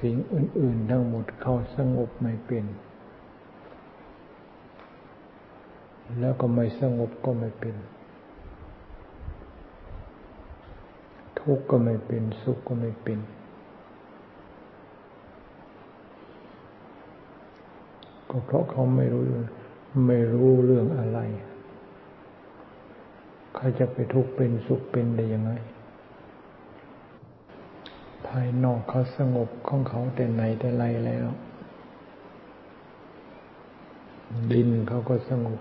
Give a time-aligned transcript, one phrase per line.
[0.00, 2.64] สิ่งอื่น ๆ ทั้งหมดเขาสงบไม่เป็น
[6.20, 7.76] แล้วก็ไม่สงบก็ไม่เป็น
[11.40, 13.18] ทุกข์ก็ไม่เป็นสุขก็ไม่เป็น
[18.30, 19.22] ก็เพราะเขาไม่รู้
[20.06, 21.20] ไม่รู้เรื่องอะไร
[23.54, 25.52] เขาจะไปทุกข์เป็นสุขเป็นได้ยังไง
[28.26, 31.28] ภายนอกเขาสงบของเขาแต่ไหนแต่ไรแล้ว
[34.50, 35.60] ดินเขาก็สงบ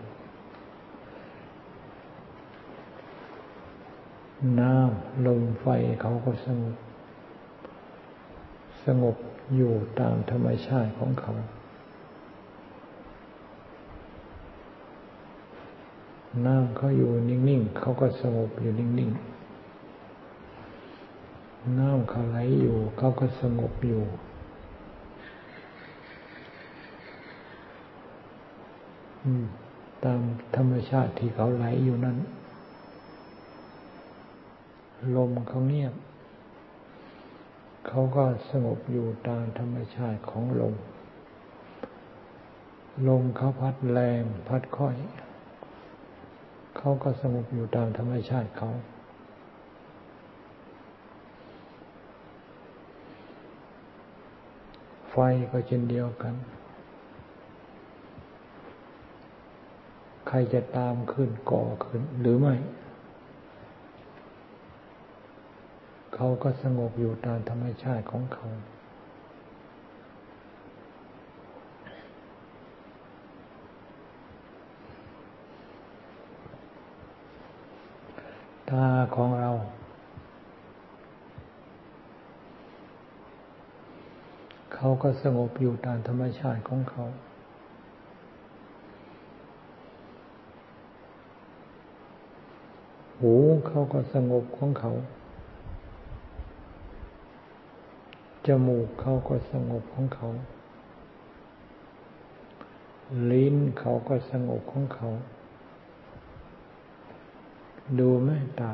[4.60, 5.68] น้ำลมไฟ
[6.02, 6.76] เขาก็สงบ
[8.86, 9.16] สงบ
[9.56, 11.34] อยู่ตามธรรมชาติของเขา
[16.46, 19.39] น้ำเขาอยู่นิ่ง ๆ เขาก็สงบอยู่นิ่ง ๆ
[21.78, 24.04] น้ำเขาไหลอยู่เขาก็สงบอยู่
[30.06, 30.22] ตาม
[30.56, 32.18] ธรรมชาติที่เขาไหลอยู่นั้น
[35.16, 35.94] ลมเขาเงียบ
[37.88, 40.76] เขาก็สงบอยู่ตามธรรมชาติของลม
[43.08, 44.96] ลมเขาพัดแรงพัดค่อย
[46.78, 48.70] เขาก็สงบอยู่ตามธรรมชาติเขา
[55.12, 55.18] ไฟ
[55.52, 56.36] ก็เช่นเดียวกัน
[60.28, 62.56] ใครจะตามขึ้นก่อขึ้นหรือไม่
[66.14, 68.48] เขาก็สงบอยู่ตามธรรมชาติของเขา
[78.70, 79.52] ตาของเรา
[84.82, 87.06] เขาก็สงบอยู่ตามธรรมชาติของเขา
[93.20, 93.34] หู
[93.68, 94.92] เขาก็สงบของเขา
[98.48, 100.30] จมูกเขาก็สงบของเขา
[103.32, 105.10] ลิ้นเขาก็สงบของเขา
[108.00, 108.30] ดูไหม
[108.60, 108.74] ตา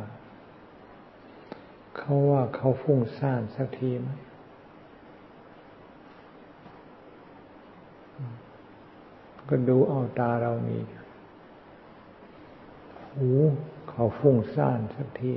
[1.98, 4.10] เขาว่าเขาฟุ้งซ่านสักทีไหม
[9.50, 10.80] ก็ดูเอาตาเรามี
[13.14, 13.30] หู
[13.90, 15.34] เขาฟุ้งซ่านสักที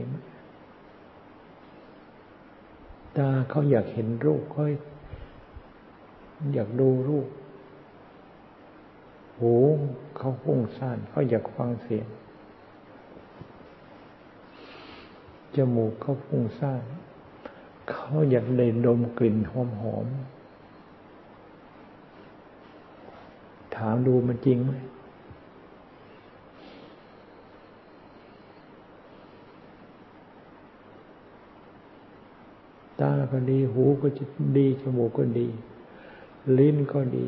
[3.17, 4.65] ตาเขาอยากเห็นรูปเขา
[6.55, 7.29] อยากดูรูป
[9.39, 9.55] หู
[10.17, 12.07] เขาฟุ้งซ่านเขาอยากฟังเสียง
[15.55, 16.83] จมูกเขาฟุ้งซ่าน
[17.91, 20.07] เขาอยากได้ดมกลิ่นหอมหอม
[23.79, 24.73] ถามดูมันจริงไหม
[33.01, 34.25] ตาก็ดี หูก็จะ
[34.59, 35.47] ดี จมูกก็ดี
[36.59, 37.27] ลิ้นก็ดี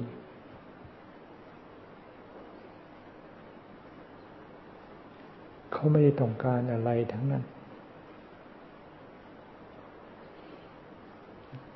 [5.73, 7.45] เขาไม่ได้ต้องการอะไรทั้งนั้น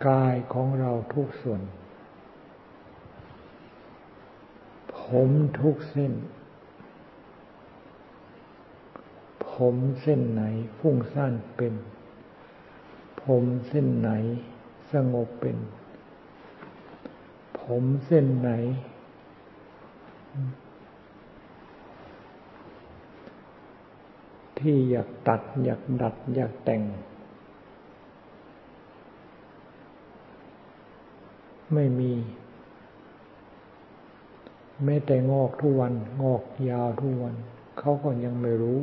[0.07, 1.61] กายของเราทุกส่วน
[5.03, 6.13] ผมทุกเส้น
[9.53, 10.43] ผมเส้นไหน
[10.79, 11.75] ฟุ้งซ่านเป็น
[13.23, 14.11] ผมเส้นไหน
[14.93, 15.59] สงบเป็น
[17.61, 18.51] ผมเส้นไหน
[24.59, 26.83] ที่อยากตัด อยากดัด อยากแต่ง
[31.75, 32.13] ไม่มี
[34.85, 37.35] แม้แต่งอกทุกวัน งอกยาวทุกวัน
[37.79, 38.81] เขาก็ยังไม่รู้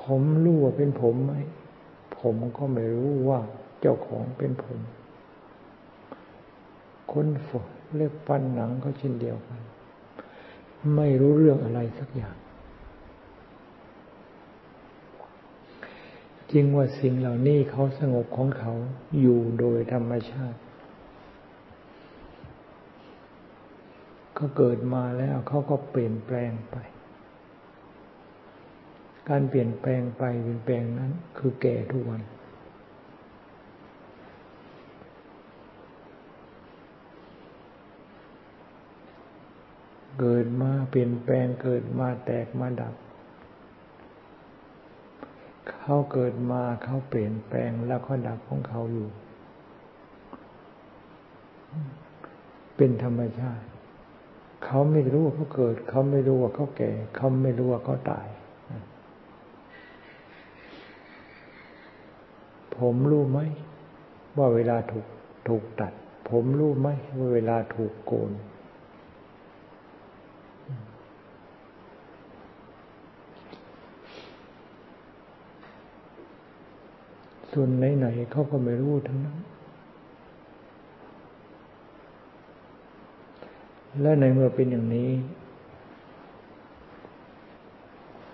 [0.00, 1.32] ผมรู้ว่าเป็นผมไหม
[2.18, 3.40] ผมก็ไม่รู้ว่า
[3.80, 4.78] เจ้าของเป็นผม
[7.12, 9.60] คนฝนเล็บฟันหนังก็เช่นเดียวกัน
[10.96, 12.36] ไม่รู้เรื่องอะไรสักอย่าง
[16.50, 18.72] จริงว่าสิ่งเหล่านี้เขาสงบของเขา
[19.20, 20.58] อยู่โดยธรรมชาติ
[24.40, 26.76] เขาเกิดมาแล้วเขาก็เปลี่ยนแปลงไป
[29.28, 32.22] การเปลี่ยนแปลงไปเปลี่ยนแปลงนั้น คือแก่ทุกวัน
[40.20, 42.94] เกิดมาเปลี่ยนแปลงเกิดมาแตกมาดับ
[45.70, 49.08] เขาเกิดมาเขาเปลี่ยนแปลงแล้วเขาดับของเขาอยู่
[52.76, 53.66] เป็นธรรมชาติ
[54.64, 58.26] เขาไม่รู้ว่าเขาเกิด เขาไม่รู้ว่าเขาแก่ เขาไม่รู้ว่าเขาตาย
[62.76, 63.38] ผมรู้ไหม
[64.38, 65.06] ว่าเวลาถูก
[65.48, 65.92] ถูกตัด
[66.30, 68.32] ผมรู้ไหมว่าเวลาถูกโกน
[77.52, 79.38] ส่วนไหนๆเขาก็ไม่รู้ทั้งนั้น
[83.98, 85.10] และในเมื่อเป็นอย่างนี้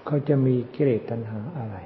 [0.07, 1.77] เขาจะมีกิเลสตัณหาอะไร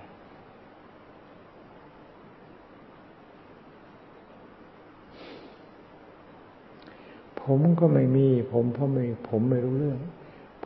[7.43, 10.00] ผมก็ไม่มี ผมเพราะไม่ผมไม่รู้เรื่อง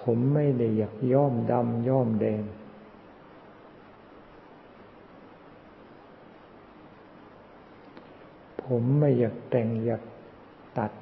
[0.03, 2.43] ผมไม่ได้อยากย่อมดำย่อมแดง
[8.65, 10.03] ผมไม่อยากแต่งอยาก
[10.79, 10.93] ตัด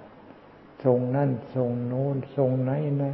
[0.84, 3.04] ทรงนั่นทรงโน้นทรงไหนไหน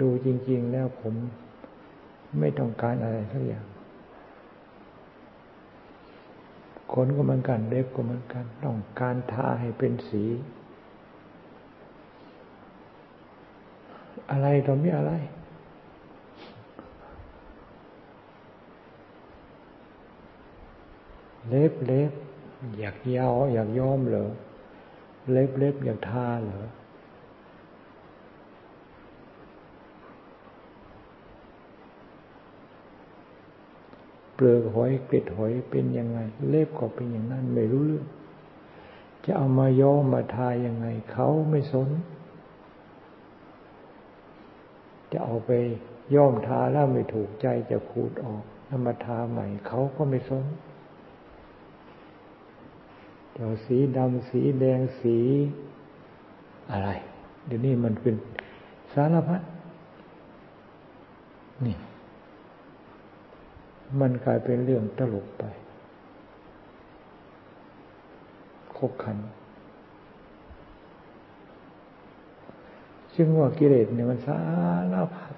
[0.00, 1.14] ดูจริง ๆ แล้วผม
[2.38, 3.66] ไม่ต้องการอะไรสักอย่าง
[6.92, 10.24] ขนก็เหมือนกันเล็บก็เหมือนกัน ต้องการทาให้เป็นสี
[14.30, 15.12] อะไรตรงนี้อะไร
[21.48, 22.12] เล็บเล็บ
[22.78, 24.26] อยากยาวอยากย้อมเหรอ
[25.30, 26.66] เล็บเล็บอย่ากทาเหรอ
[34.34, 36.18] เปลือกหอยเกล็ดหอยเป็นยังไง
[36.48, 38.06] เล็บก็เป็นอย่างนั้นไม่รู้เรื่อง
[39.24, 41.88] จะเอามาย้อมมาทายังไง เขาไม่สน
[45.12, 45.50] จะเอาไป
[46.14, 50.44] ย้อมทาแล้วไม่ถูกใจจะขูดออกแล้วมาทาใหม่เขาก็ไม่สน
[53.36, 55.16] จะสีดำสีแดงสี
[56.70, 56.88] อะไร
[57.46, 58.14] เดี๋ยวนี้มันเป็น
[58.92, 59.42] สารพัด
[61.66, 61.76] นี่
[64.00, 65.44] มันกลายเป็นเรื่องตลกไป
[68.76, 69.18] คบขัน
[73.14, 74.38] ซึ่งว่ากิเลสเนี่ยมันสา
[74.92, 75.34] รพัด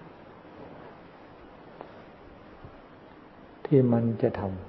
[3.64, 4.67] ที่มันจะทำ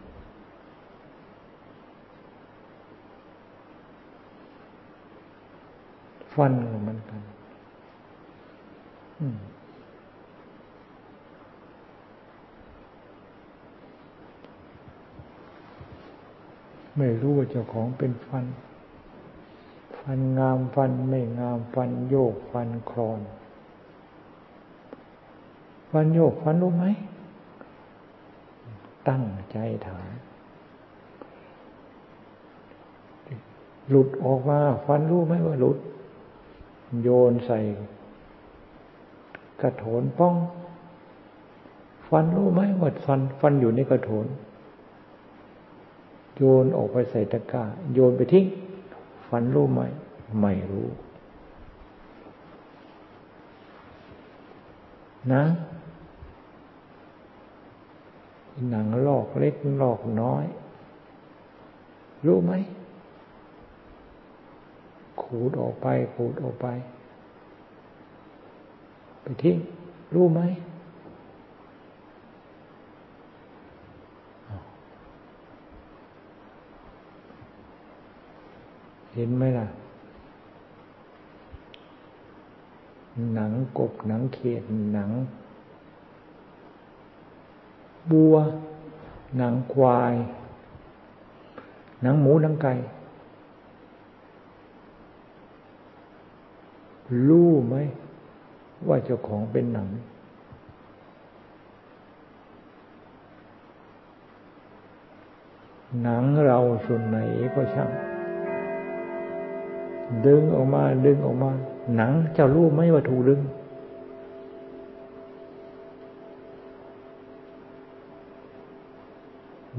[6.40, 7.22] ฟันเหมือนกัน
[16.98, 18.46] ไม่รู้ว่าเจ้าของเป็นฟัน
[20.00, 23.20] ฟันงามฟันไม่งามฟันโยกฟันคลอน
[25.92, 26.86] ฟันโยกฟันรู้ไหม
[29.10, 29.58] ตั้งใจ
[29.88, 30.10] ถาม
[33.90, 35.78] หลุดออกมา ฟันรู้ไหมว่าหลุด
[37.04, 37.60] โยนใส่
[39.62, 40.36] กระโถนป้อง
[42.08, 44.26] ฟันรู้ไหมว่าฟัน ฟันอยู่ในกระโถน
[46.38, 47.64] โยนออกไปใส่ตะกร้า
[47.94, 48.46] โยนไปทิ้ง
[49.28, 49.82] ฟันรู้ไหม
[50.42, 50.88] ไม่รู้
[55.34, 55.44] นะ
[58.70, 60.46] หนังลอกเล็กลอกน้อย
[62.26, 62.52] รู้ไหม
[65.30, 66.68] ขูดออกไป ขูดออกไป
[69.22, 69.58] ไปทิ้ง
[70.14, 70.42] รู้ไหม
[79.14, 79.68] เห็นไหมล่ะ
[83.36, 85.12] หนังกบหนังเขียดหนัง
[88.12, 88.36] บัว
[89.38, 90.16] หนังควาย
[92.04, 92.74] หนังหมูหนังไก่
[97.28, 97.76] รู้ไหม
[98.88, 99.90] ว่าเจ้าของเป็นหนัง
[106.04, 107.18] หนังเราส่วนไหน
[107.56, 107.92] ก็ช่าง
[110.26, 111.52] ดึงออกมาดึงออกมา
[111.96, 113.42] หนังเจ้ารู้ไหมว่าถูกดึง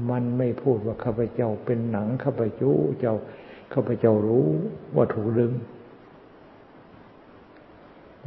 [0.09, 3.15] มันไม่พูดว่าข้าพเจ้าเป็นหนังข้าพเจ้าเจ้า
[3.73, 4.47] ข้าพเจ้ารู้
[4.95, 5.51] ว่าถูกดึง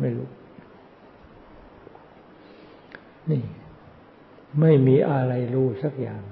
[0.01, 0.29] ไม่รู้
[3.31, 3.43] นี่
[4.61, 6.23] ไม่มีอะไรรู้สักอย่าง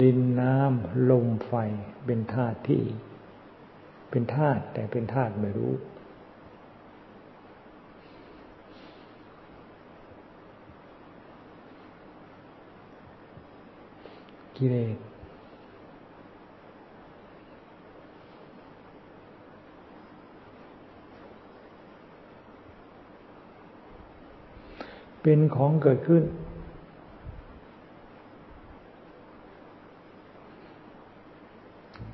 [0.00, 1.52] ดินน้ำลมไฟ
[2.06, 2.82] เป็นธาตุที่
[4.10, 5.72] เป็นธาตุแต่เป็นธาตุไม่รู้
[14.56, 14.96] กิเลส
[25.22, 26.24] เป็นของเกิดขึ้น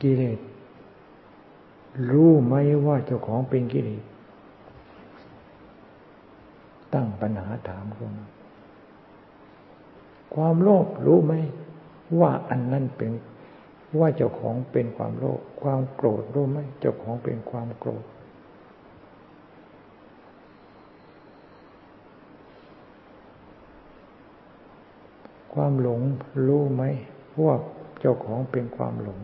[0.03, 0.39] กิเลส
[2.11, 2.55] รู้ไหม
[2.87, 4.03] ว่าเจ้าของเป็นกิเลส
[6.95, 8.13] ตั้งปัญหาถามกัน
[10.35, 11.35] ความโลภรู้ไหม
[12.21, 13.11] ว่าอันนั้นเป็น
[13.99, 18.05] ว่าเจ้าของเป็นความโลภความโกรธรู้ไหมเจ้าของเป็นความโกรธ
[25.61, 26.01] ความหลง
[26.49, 26.83] รู้ไหม
[27.45, 27.55] ว่า
[28.01, 29.21] เจ้าของเป็นความหลง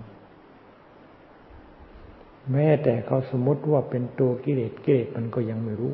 [2.52, 5.92] แม้แต่เขาสมมติว่าเป็นตัวกิเลสกิเลสมันก็ยังไม่รู้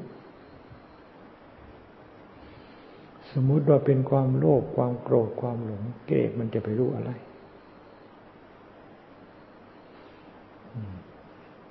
[3.33, 7.11] สมมติว่าเป็นความโลภความโกรธความหลงกิเลสมันจะไปรู้อะไร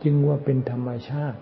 [0.04, 1.40] จึงว่าเป็นธรรมชาติ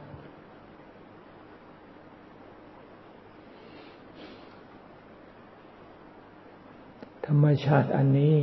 [7.28, 8.36] ธรรมชาติอันนี้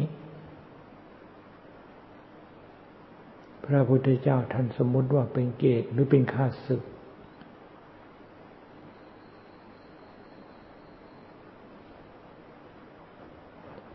[3.64, 6.82] พระพุทธเจ้าท่านสมมติว่าเป็นเกตหรือเป็นข้าศึก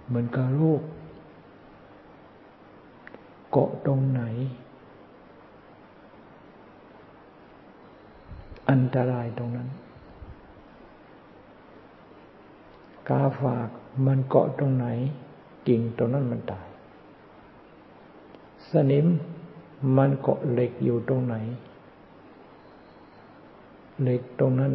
[0.07, 0.81] เหมือนกับลูก
[3.51, 4.21] เกาะตรงไหน
[8.69, 9.69] อันตรายตรงนั้น
[13.09, 13.69] กาฝาก
[14.05, 14.85] มันเกาะตรงไหน
[15.67, 16.67] กิ่งตรงนั้นมันตาย
[18.71, 19.07] สนิม
[19.97, 21.35] มันเกาะเหล็กอยู่ตรงไหน
[24.01, 24.73] เหล็กตรงนั้น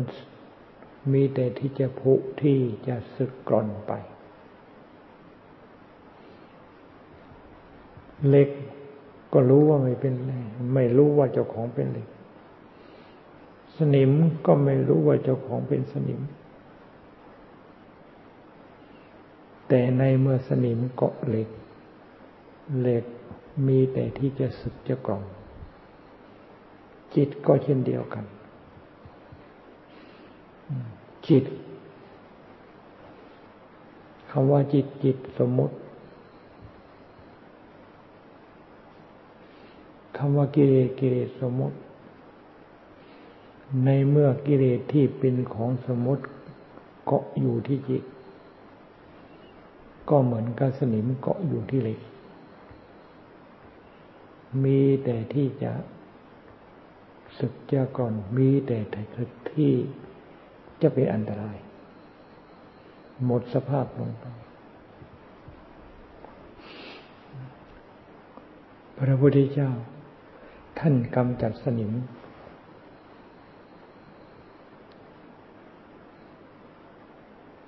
[1.12, 3.92] มีแต่ที่จะผุที่จะสึกกร่อนไป
[8.28, 8.50] เหล็ก
[9.33, 12.09] ก็รู้ว่าไม่เป็นเหล็กไม่รู้ว่าเจ้าของเป็นเหล็ก
[13.76, 14.11] สนิม
[14.47, 16.21] ก็ไม่รู้ว่าเจ้าของเป็นสนิม
[19.68, 21.49] แต่ในเมื่อสนิมเกาะเหล็ก
[22.80, 23.04] เหล็ก
[23.66, 25.23] มีแต่ที่จะสึกจะกล่อง
[27.14, 28.25] จิตก็เช่นเดียวกัน
[31.28, 31.44] จิต
[34.30, 35.76] คำว่าจิตจิตสมมติ
[40.16, 41.76] คำว่ากิเลสกิเลสสมมติ
[43.85, 46.25] ในเมื่อกิเลสที่เป็นของสมมติ
[47.06, 48.02] เกาะอยู่ที่จิต
[50.08, 51.99] ก็เหมือนกับสนิมเกาะอยู่ที่เหล็ก
[54.64, 55.73] มีแต่ที่จะ
[57.38, 58.78] สึกจะก่อนมีแต่
[59.52, 59.73] ที่
[60.82, 61.56] จะเป็นอันตราย
[63.25, 64.25] หมดสภาพลงไป
[68.99, 69.70] พระพุทธเจ้า
[70.78, 71.92] ท่านกำจัดสนิม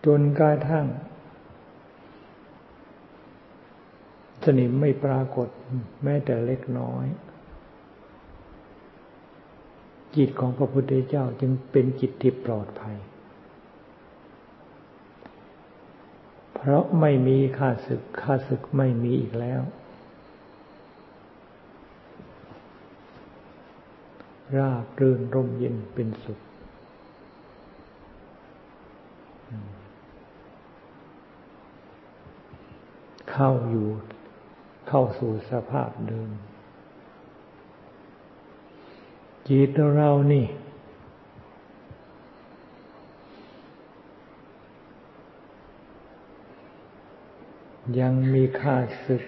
[0.05, 0.87] จนกระทั่ง
[4.47, 5.49] สนิมไม่ปรากฏ
[6.05, 7.07] แม้แต่เล็กน้อย
[10.17, 12.99] จิตของพระพุทธเจ้าจึงเป็นจิตที่ปลอดภัย
[16.55, 19.63] เพราะไม่มีข้าศึกข้าศึกไม่มีอีกแล้ว
[24.57, 26.41] ราบรื่นร่มเย็นเป็นสุข
[33.31, 33.89] เข้าอยู่
[34.89, 36.31] เข้าสู่สภาพเดิม
[39.49, 40.47] จิตเรานี่
[48.01, 48.77] ยังมีค่า
[49.07, 49.23] ศึก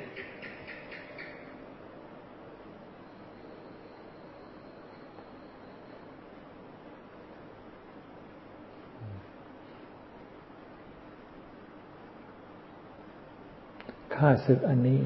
[14.15, 15.01] ค่าศึกอันนี้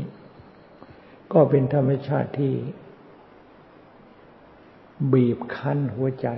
[1.32, 2.54] ก็เป็นธรรมชาติที่
[5.12, 6.28] บีบคั้นหัวใจ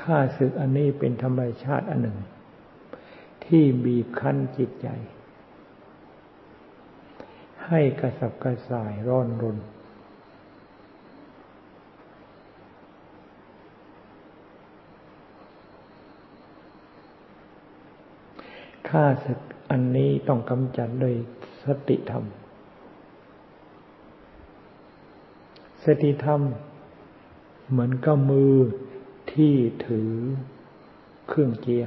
[0.00, 2.18] ข้าศึกอันนี้เป็นธรรมชาติอันหนึ่ง
[3.44, 4.88] ที่บีบคั้นจิตใจ
[7.66, 9.58] ให้กระสับกระส่ายร้อนรน
[18.88, 21.14] ข้าศึกอันนี้ต้องกำจัดโดย
[21.66, 22.24] สติธรรม
[25.84, 26.40] สติธรรม
[27.70, 28.54] เหมือนกับมือ
[29.32, 29.54] ที่
[29.86, 30.12] ถือ
[31.28, 31.84] เครื่องเจีย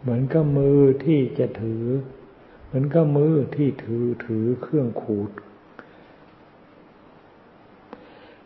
[0.00, 1.84] เหมือนกับมือที่จะถือ
[2.66, 5.30] เหมือนกับมือที่ถือถือเครื่องขูด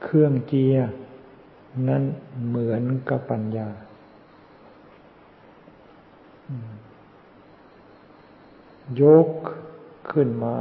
[0.04, 0.76] เครื่องเจีย
[1.88, 2.02] นั้น
[2.48, 3.68] เหมือนกับปัญญา
[9.00, 9.28] ยก
[10.10, 10.56] ขึ้นมา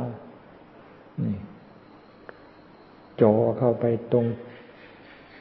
[1.24, 1.38] นี่
[3.22, 4.26] จ่อเข้าไปตรง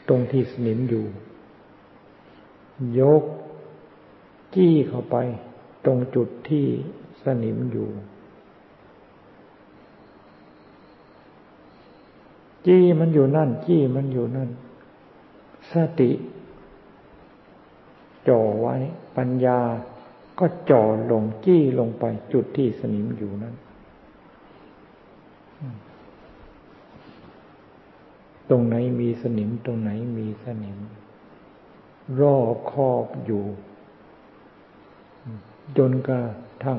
[0.09, 1.05] ตรงที่สนิมอยู่
[3.01, 3.25] ยก
[4.55, 5.17] จี้เข้าไป
[5.85, 6.67] ตรงจุดที่
[7.23, 7.89] สนิมอยู่
[12.67, 14.51] จี้มันอยู่นั่น จี้มันอยู่นั่น
[15.73, 16.11] สติ
[18.29, 18.77] จ่อไว้
[19.17, 19.61] ปัญญา
[20.39, 23.55] ก็จ่อลงจี้ลงไปจุดที่สนิมอยู่นั้น
[28.49, 30.79] ตรงไหนมีสนิมตรงไหนมีสนิม
[32.21, 33.45] รอบครอบอยู่
[35.79, 36.23] จนกระ
[36.65, 36.79] ทั่ง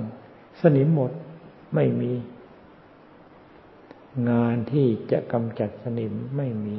[0.62, 1.12] สนิมหมด
[1.75, 2.12] ไม่มี
[4.30, 6.78] งานที่จะกำจัดสนิมไม่มี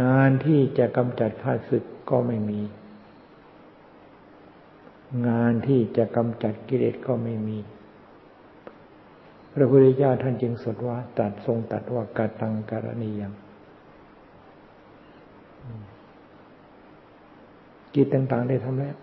[0.00, 2.60] งานที่จะกำจัดข้าศึกก็ไม่มี
[5.28, 7.58] งานที่จะกำจัดกิเลสก็ไม่มี
[9.52, 13.32] พระพุทธเจ้าท่านจึงสดว่าตัดทรงตัดว่ากาตังการณียัง
[17.94, 18.96] กิจต่างๆได้ทำแล้ว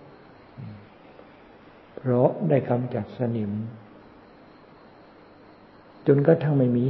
[1.95, 3.51] เพราะได้คำจัดสนิม
[6.07, 6.87] จนกระทั่งไม่มี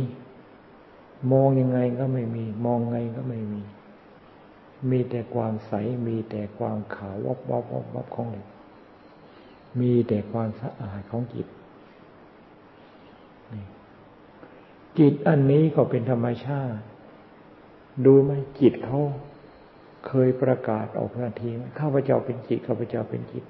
[1.32, 3.62] มองยังไงก็ไม่มี มองไงก็ไม่มี
[4.90, 5.74] มีแต่ความใส
[6.08, 8.46] มีแต่ความขาววับวับวับวับของเหล็ก
[9.80, 11.48] มีแต่ความสะอาดของจิต
[15.00, 16.82] จิตอันนี้ก็เป็นธรรมชาติ
[18.06, 19.00] ดูไหมจิตเขา
[20.08, 23.44] เคยประกาศออกนาทีข้าพเจ้าเป็นจิตข้าพเจ้าเป็นจิต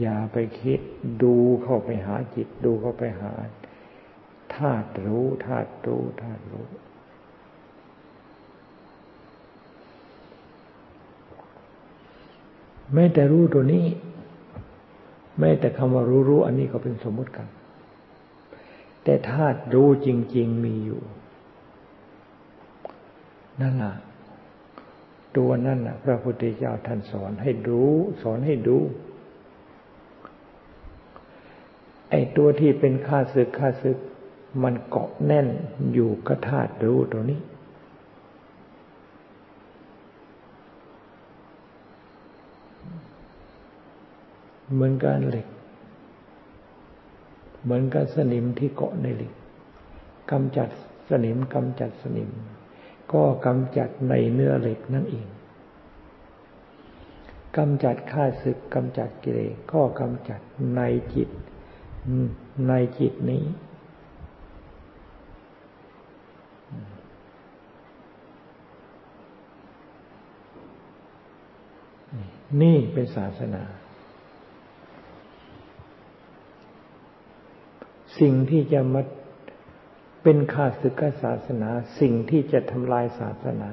[0.00, 0.80] อย่าไปคิด
[1.22, 3.32] ดูเข้าไปหาจิต ดูเข้าไปหา
[4.56, 6.66] ธาตุรู้ธาตุรู้ธาตุรู้
[12.92, 13.86] ไม่แต่รู้ตัวนี้
[15.38, 17.46] แม้แต่คำว่ารู้รู้ อันนี้ก็เป็นสมมติกัน
[19.04, 21.00] แต่ธาตุรู้จริง ๆ มีอยู่
[23.60, 23.94] นั่นแหละ
[25.36, 28.78] ตัวนั่นนะพระพุทธเจ้าท่านสอนให้รู้ สอนให้ดู
[32.10, 33.98] ไอ้ตัวที่เป็นข้าศึกข้าศึก
[34.62, 35.48] มันเกาะแน่น
[35.92, 37.40] อยู่กับธาตุรู้ตัวนี้
[44.72, 45.46] เหมือนกันเหล็ก
[47.62, 49.32] เหมือนกับสนิมที่เกาะในเหล็ก
[50.30, 50.68] กำจัด
[51.10, 52.30] สนิมกำจัดสนิม
[53.12, 55.26] ก็กำจัดในเนื้อเหล็กนั่นเอง
[57.56, 60.40] กำจัดข้าศึกกำจัดกิเลสก็กำจัด
[60.76, 60.80] ใน
[61.14, 61.28] จิต
[62.68, 63.42] ในจิตนี้
[72.60, 73.62] นี่เป็นศาสนา
[78.20, 79.02] สิ่งที่จะมา
[80.22, 81.68] เป็นข้าศึกศาสนา
[82.00, 83.70] สิ่งที่จะทำลายศาสนา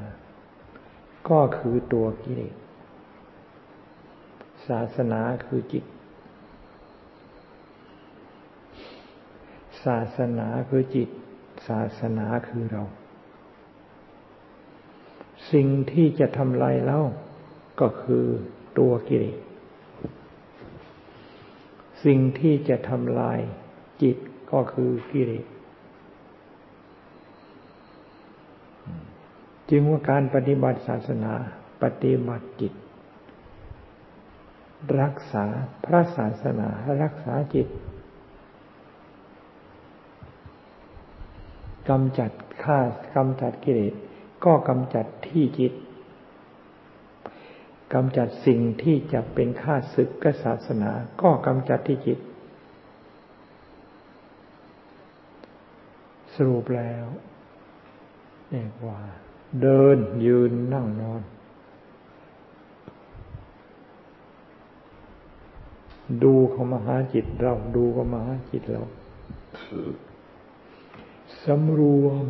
[1.29, 2.55] ก็คือตัวกิเลส
[4.67, 5.85] ศาสนาคือจิต
[9.85, 11.09] ศาสนาคือจิต
[11.67, 12.83] ศาสนาคือเรา
[15.51, 16.99] สิ่งที่จะทำลายเรา
[17.81, 18.25] ก็คือ
[18.79, 19.37] ตัวกิเลส
[22.05, 23.39] สิ่งที่จะทำลาย
[24.01, 24.17] จิต
[24.51, 25.45] ก็คือกิเลส
[29.69, 31.33] จึงว่าการปฏิบัติศาสนา
[31.83, 32.73] ปฏิบัติจิต
[35.01, 35.45] รักษา
[35.85, 36.69] พระศาสนา
[37.01, 37.67] รักษาจิต
[41.89, 42.31] กำจัด
[42.63, 42.79] ข้า
[43.15, 43.93] กำจัดกิเลส
[44.45, 45.73] ก็กำจัดที่จิต
[47.93, 52.19] กำจัดสิ่งที่จะเป็นข้าศึกกศาสนา ก็กำจัดที่จิต
[56.35, 57.05] สรุปแล้ว
[58.49, 58.99] เรียกว่า
[59.61, 61.21] เดินยืนนั่งนอน
[66.23, 68.83] ดูเขามาหาจิตเราดูเขามาหาจิตเรา
[71.43, 72.25] สำรวม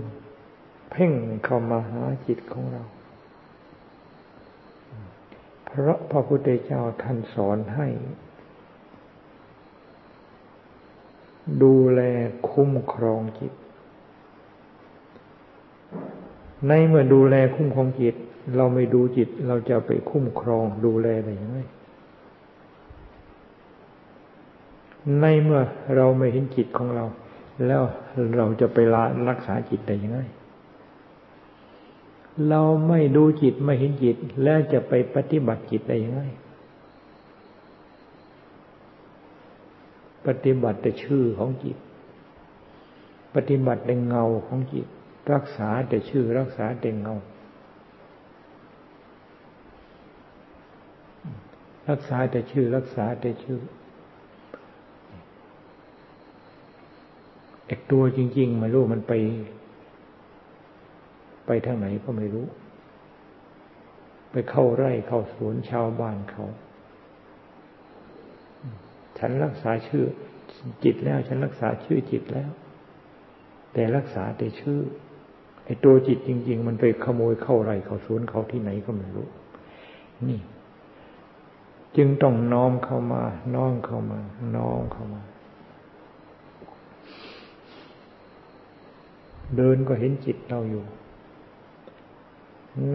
[0.91, 2.83] เพ่งเข้ามาหาจิตของเรา
[5.69, 7.87] เพราะพระพุทธเจ้าท่านสอนให้
[11.63, 12.01] ดูแล
[12.49, 13.53] คุ้มครองจิต
[16.67, 18.15] ในเมื่อดูแลคุ้มครองจิต
[18.55, 21.59] เราไม่ดูจิต เราจะไปคุ้มครองดูแลได้ยังไง
[25.21, 25.61] ในเมื่อ
[25.95, 27.05] เราไม่เห็นจิตของเรา
[27.67, 27.81] แล้ว
[28.37, 30.19] เราจะไปละรักษาจิตได้ยังไง
[32.47, 36.21] เราไม่ดูจิตไม่เห็นจิต แล้วจะไปปฏิบัติจิตได้ยังไง
[40.27, 41.77] ปฏิบัติแต่ชื่อของจิต
[43.35, 44.87] ปฏิบัติแต่เงาของจิต
[45.33, 47.15] รักษาแต่ชื่อรักษาแต่เงา
[51.89, 53.59] รักษาแต่ชื่อรักษาแต่ชื่อ
[57.65, 59.13] ไอ้ตัวจริง ๆ ไม่รู้มันไป
[61.51, 62.47] ไปทางไหนก็ไม่รู้
[64.31, 66.45] ไปเข้าไร่เข้าสวนชาวบ้านเขา
[69.17, 70.05] ฉันรักษาชื่อ
[70.83, 72.49] จิตแล้ว ฉันรักษาชื่อจิตแล้ว
[73.73, 74.79] แต่รักษาแต่ชื่อ
[75.65, 79.27] ไอ้ตัวจิตจริง ๆ มันไปขโมยเข้าไร่เข้าสวนเขาที่ไหนก็ไม่รู้
[80.27, 80.41] นี่
[81.97, 83.23] จึงต้องน้อมเข้ามา
[83.55, 84.19] น้อมเข้ามา
[84.55, 85.21] น้อมเข้ามา
[89.55, 90.83] เดินก็เห็นจิตเราอยู่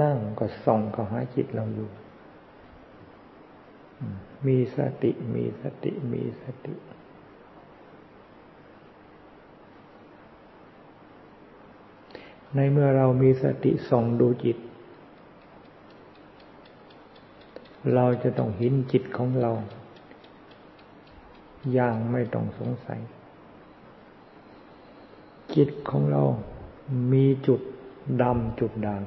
[0.03, 1.89] นั่งก็ส่องเข้าหาจิตเราอยู่
[4.47, 6.75] มีสติ มีสติ มีสติ
[12.55, 14.59] ในเมื่อเรามีสติส่องดูจิต
[17.95, 19.53] เราจะต้องเห็นจิตของเรา
[21.73, 23.01] อย่างไม่ต้องสงสัย
[25.55, 26.23] จิตของเรา
[27.13, 27.61] มีจุด
[28.23, 29.03] ดำจุดด่าง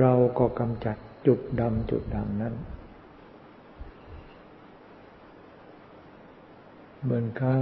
[0.00, 2.54] เราก็กำจัดจุดดำจุดด่างนั้น
[7.02, 7.58] เหมือนกับ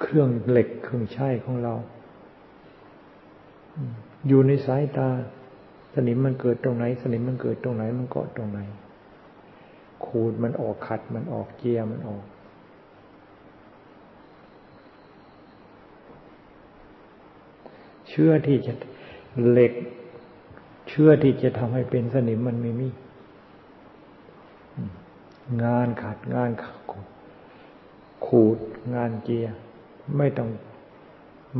[0.00, 1.74] เครื่องเหล็กเครื่องใช้ของเรา
[4.28, 5.08] อยู่ในสายตา
[5.94, 8.60] สนิมมันเกิดตรงไหน สนิมมันเกิดตรงไหน มันเกาะตรงไหน
[10.04, 12.24] ขูดมันออกขัดมันออกเจียมันออก
[18.08, 18.72] เชื่อที่จะ
[19.48, 19.72] เหล็ก
[20.88, 22.88] เชื่อที่จะทำให้เป็นสนิมมันไม่มี
[25.64, 26.50] งานขัดงาน
[28.26, 28.58] ขูด
[28.94, 29.46] งานเจีย
[30.18, 30.48] ไม่ต้อง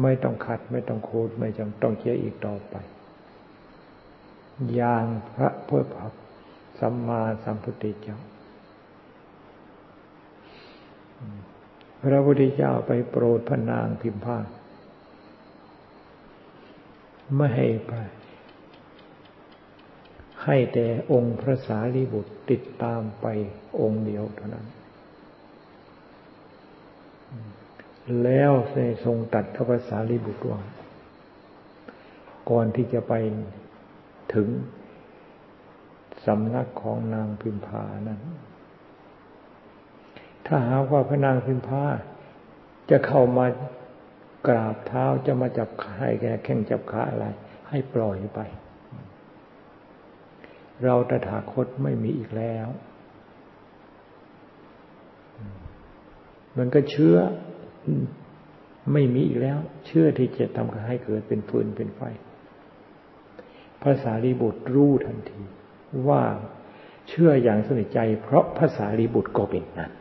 [0.03, 2.75] ไม่ต้องขัด ไม่ต้องขูดไม่จำต้องเจียอีกต่อไป
[4.75, 5.05] อย่าง
[5.35, 5.87] พระพุทธ
[6.79, 8.19] สัมมาสัมพุทธเจ้า
[12.03, 14.39] พระพุทธเจ้าไปโปรดพระนางพิมพา
[17.37, 17.93] ไม่ให้ไป
[20.45, 23.27] ให้แต่องค์พระสารีบุตรติดตามไป
[23.81, 24.67] องค์เดียวเท่านั้น
[28.23, 30.61] แล้วในทรงตัดพระภาษารีบุตรว่า
[32.51, 33.15] ก่อนที่จะไป
[34.35, 34.49] ถึง
[36.27, 38.21] สำนักของนางพิมพานั้น
[40.47, 41.85] ถ้าหากว่าพระนางพิมพา
[42.91, 43.47] จะเข้ามา
[44.47, 47.27] กราบเท้าจะมาจับขาให้แกแข่งจับขาอะไร
[47.69, 48.41] ให้ปล่อยไป
[50.85, 52.69] เราตถาคตไม่มีอีกแล้ว
[56.59, 57.17] มันก็เชื่อ
[58.93, 62.01] ไม่มีอีกแล้ว เชื่อที่จะทำให้เกิดเป็นฟืนเป็นไฟ
[63.83, 65.43] ภาษารีบุตรรู้ทันที
[66.09, 66.23] ว่า
[67.09, 69.93] เชื่ออย่างสนิทใจ เพราะภาษารีบุตรก็เป็นนั้น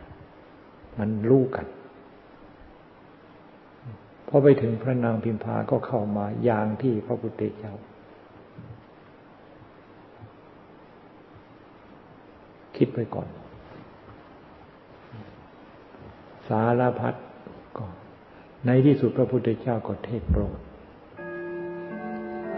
[1.00, 1.66] มันรู้กัน
[4.32, 7.74] พอไปถึงพระนางพิมพาก็เข้ามาอย่างที่พระพุทธเจ้า
[12.78, 13.28] คิดไปก่อน
[16.48, 17.16] สารพัด
[17.78, 17.86] ก็
[18.66, 20.60] ในที่สุดพระพุทธเจ้าก็เทศโปรด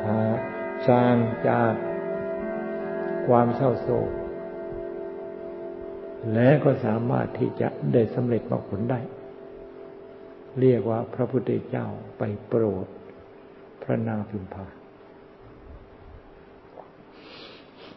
[0.06, 0.20] หา
[0.88, 1.16] สร้าง
[1.48, 1.74] จาก
[3.28, 4.10] ความเศร้าโศก
[6.34, 9.00] และก็สามารถที่จะได้สำเร็จมรรคผลได้
[10.60, 11.88] เรียกว่าพระพุทธเจ้า
[12.18, 12.88] ไปโปรด
[13.84, 14.66] พระนางพิมพา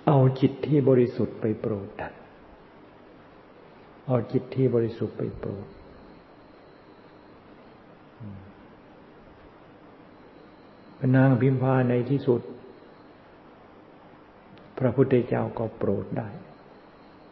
[0.06, 1.88] เอาจิตที่บริสุทธิ์ไปโปรด
[4.06, 5.66] เอาจิตที่บริสุทธิ์ไปโปรด
[10.98, 12.40] พระนางพิมพาในที่สุด
[14.78, 16.28] พระพุทธเจ้าก็โปรดได้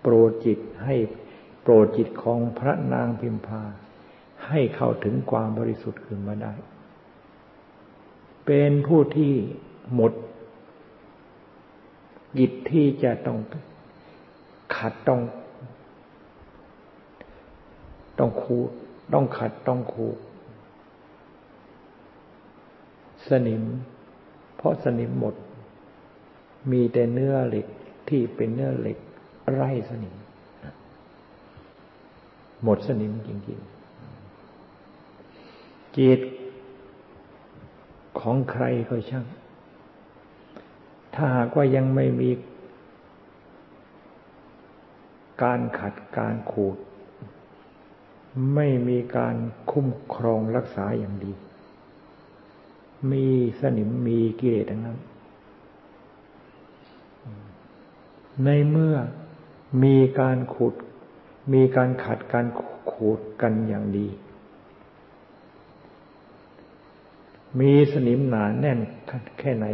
[0.03, 0.97] โปรดจิตให้
[1.63, 3.63] โปรดจิตของพระนางพิมพา
[4.49, 6.53] ให้เข้าถึงความบริสุทธิ์ขึ้นมาได้
[8.47, 9.33] เป็นผู้ที่
[9.95, 10.13] หมด
[12.39, 13.39] กิจที่จะต้อง
[14.77, 15.21] ขัดต้อง
[18.19, 18.59] ต้องคู
[19.13, 20.07] ต้องขัดต้องคู
[23.29, 23.63] สนิม
[24.57, 25.35] เพราะสนิมหมด
[26.71, 27.67] มีแต่เนื้อเหล็ก
[28.09, 28.99] ที่เป็นเนื้อเหล็ก
[29.53, 30.15] ไร้สนิม
[32.63, 33.82] หมดสนิมจริง ๆ
[35.99, 36.21] จิต
[38.19, 39.27] ของใครก็ช่าง
[41.15, 42.31] ถ้าหากว่ายังไม่มี
[45.43, 46.77] การขัดการขูด
[48.55, 49.37] ไม่มีการ
[49.71, 51.33] คุ้มครองรักษาอย่างดี
[53.11, 53.27] มี
[53.61, 54.99] สนิมมีกิเลสทั้งนั้น
[58.45, 58.97] ในเมื่อ
[59.85, 60.75] มีการขูด
[61.53, 62.47] มีการขัดการ
[62.93, 64.07] ขูดกันอย่างดี
[67.61, 68.79] มีสนิมหนาแน่น
[69.39, 69.67] แค่ไหน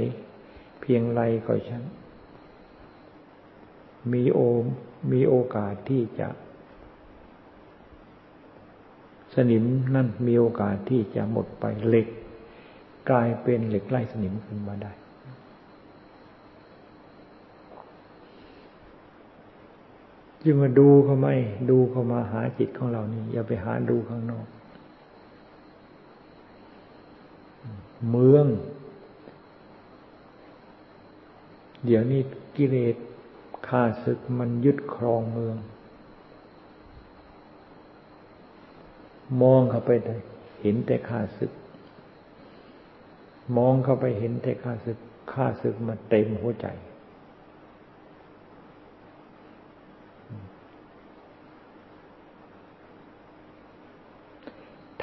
[0.81, 1.85] เพียงไรก็ช่าง
[4.12, 4.64] มีโอม
[5.12, 6.29] มีโอกาสที่จะ
[9.35, 9.64] สนิม
[9.95, 12.07] นั่นมีโอกาสที่จะหมดไปเหล็ก
[13.11, 14.93] กลายเป็นเหล็กไล่สนิมขึ้นมาได้
[20.43, 21.35] จึงมาดูเขาไม่
[21.71, 24.47] ดูเขามาหาจิตของเรานี่อย่าไปหาดูข้างนอก
[28.11, 28.47] เมือง
[31.85, 32.21] เดี๋ยวนี้
[32.57, 32.97] กิเลส
[33.69, 35.57] ข้าศึกมันยึดครองเมือง
[39.43, 40.17] มองเข้าไปได้
[40.61, 41.53] เห็นแต่ข้าศึก
[43.57, 44.99] มองเข้าไปเห็นแต่ข้าศึก
[45.33, 46.67] ข้าศึกมันเต็มหัวใจ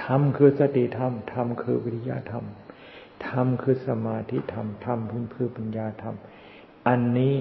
[0.04, 2.46] ธรรมคือสติธรรม ธรรมคือวิริยะธรรม
[3.30, 5.00] ธรรมคือสมาธิธรรมธรรม
[5.36, 6.16] คือปัญญาธรรม
[6.88, 7.36] อันนี้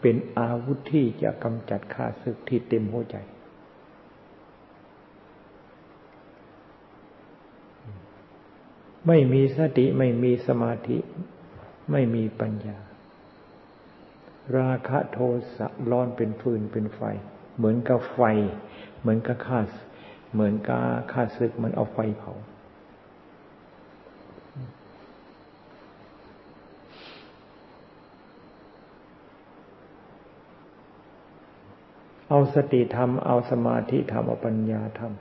[0.00, 3.16] เป็นอาวุธที่จะกำจัดข้าศึกที่เต็มหัวใจ
[9.06, 10.98] ไม่มีสติไม่มีสมาธิ
[11.90, 12.78] ไม่มีปัญญา
[14.58, 15.18] ราคะโท
[15.56, 17.00] สะร้อนเป็นฟืนเป็นไฟ
[17.56, 18.20] เหมือนกับไฟ
[19.00, 19.60] เหมือนกับข้า
[20.32, 22.32] เหมือนกับข้าศึกมันเอาไฟเผา
[32.30, 35.12] เอาสติธรรม เอาสมาธิธรรม เอาปัญญาธรรม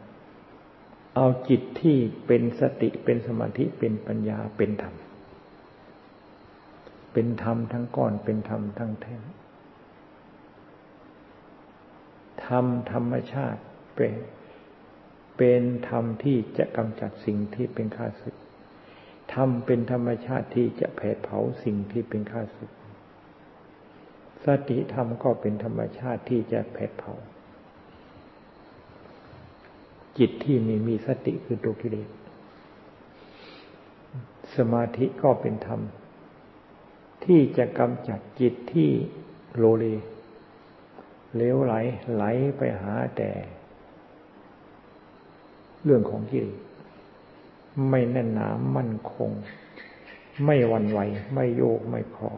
[1.16, 4.96] เอาจิตที่เป็นสติเป็นสมาธิเป็นปัญญาเป็นธรรม
[7.14, 9.22] เป็นธรรมทั้งก้อนเป็นธรรมทั้งแท่ง
[12.46, 13.62] ธรรมธรรมชาติ
[13.96, 14.14] เป็น
[15.38, 18.36] เป็นธรรมที่จะกำจัดสิ่งที่เป็นข้าศึก
[19.34, 22.72] ธรรมเป็นธรรมชาติที่จะแผดเผาสิ่งที่เป็นข้าศึก
[24.46, 27.14] สติธรรมก็เป็นธรรมชาติที่จะแผดเผา
[30.18, 32.10] จิตที่มีมีสติคือตัวกิเลส
[34.56, 35.82] สมาธิก็เป็นธรรม
[37.26, 38.90] ที่จะกำจัดจิตที่
[39.58, 39.86] โลเล
[41.36, 41.74] เลวไหล
[42.14, 42.24] ไหล
[42.58, 43.30] ไปหาแต่
[45.84, 46.62] เรื่องของกิเลส
[47.90, 49.32] ไม่แน่นหนามั่นคง
[50.46, 51.00] ไม่วันไหว
[51.34, 52.32] ไม่โยกไม่คลอ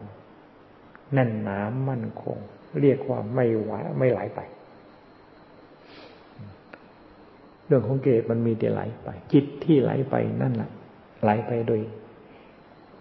[1.12, 2.38] แน่นหนามั่นคง
[2.80, 4.40] เรียกว่าไม่ไหวไม่ไหลไป
[7.66, 10.70] เรื่องของเกศมันมีแต่ไหลไป จิตที่ไหลไปนั่นแหละ
[11.22, 11.80] ไหลไปโดย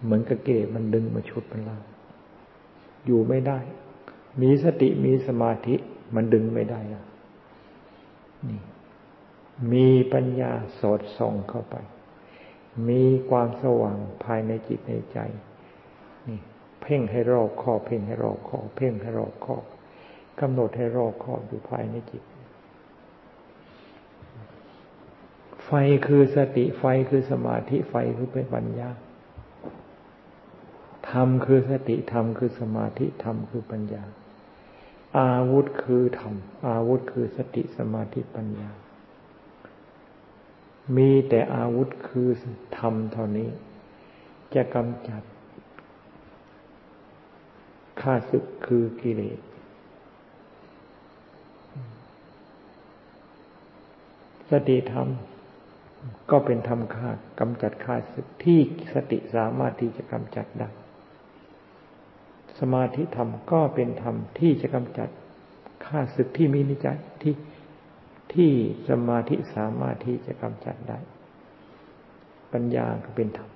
[0.04, 1.78] เหมือนกับเกศมันดึงมาชุดมันเรา
[3.06, 3.60] อยู่ไม่ได้
[4.42, 5.76] มีสติมีสมาธิ
[6.16, 7.04] มันดึงไม่ได้ละ
[8.50, 8.62] นี่
[9.72, 11.76] มีปัญญาสอดส่องเข้าไป
[12.90, 15.20] มีความสว่างภายในจิตในใจ
[16.28, 16.40] นี่
[16.82, 19.64] เพ่งให้รอบคอบเพ่งให้รอบคอบเพ่งให้รอบคอบ
[20.40, 22.24] กำหนดให้รอบคอบอยู่ภายในจิต
[25.66, 25.72] ไฟ
[26.08, 28.90] คือสติไฟคือสมาธิไฟคือเป็นปัญญา
[31.10, 34.04] ธรรมคือสติธรรมคือสมาธิธรรมคือปัญญา
[35.20, 36.34] อาวุธคือธรรม
[36.68, 38.70] อาวุธคือสติสมาธิปัญญา
[40.98, 42.30] มีแต่อาวุธคือ
[42.78, 43.50] ธรรมเท่านี้
[44.56, 45.22] จะกำจัด
[48.04, 49.40] ข้าศึกคือกิเลส
[54.52, 55.08] สติธรรม
[56.32, 57.10] ก็เป็นธรรมฆ่า
[57.40, 58.60] กำจัดข้าศึกที่
[58.94, 60.70] สติสามารถที่จะกำจัดได้
[62.60, 65.10] สมาธิธรรมก็เป็นธรรมที่จะกำจัด
[65.86, 66.88] ข้าศึกที่มีนิจ
[67.22, 67.36] ที่
[68.34, 68.52] ที่
[68.90, 71.00] สมาธิสามารถที่จะกำจัดได้
[72.54, 73.50] ปัญญาก็เป็นธรรม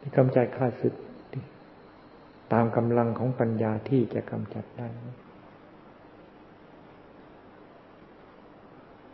[0.00, 0.94] ที่กำจัดข้าศึก
[2.52, 4.88] ตามกำลังของปัญญาที่จะกำจัดได้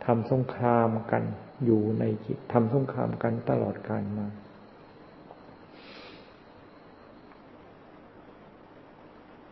[0.05, 1.23] ทำสงครามกัน
[1.65, 4.27] อยู่ในจิตทำสงครามกันตลอดกาลมา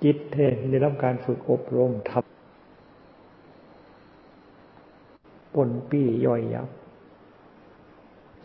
[0.03, 0.37] จิตเท
[0.69, 2.21] ได้รับการฝึกอบรมทำ
[5.53, 6.69] ปนปี้ย่อยยับ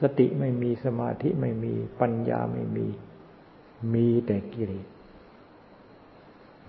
[0.01, 2.87] สติไม่มีสมาธิไม่มีปัญญาไม่มี
[3.95, 4.87] มีแต่กิเลส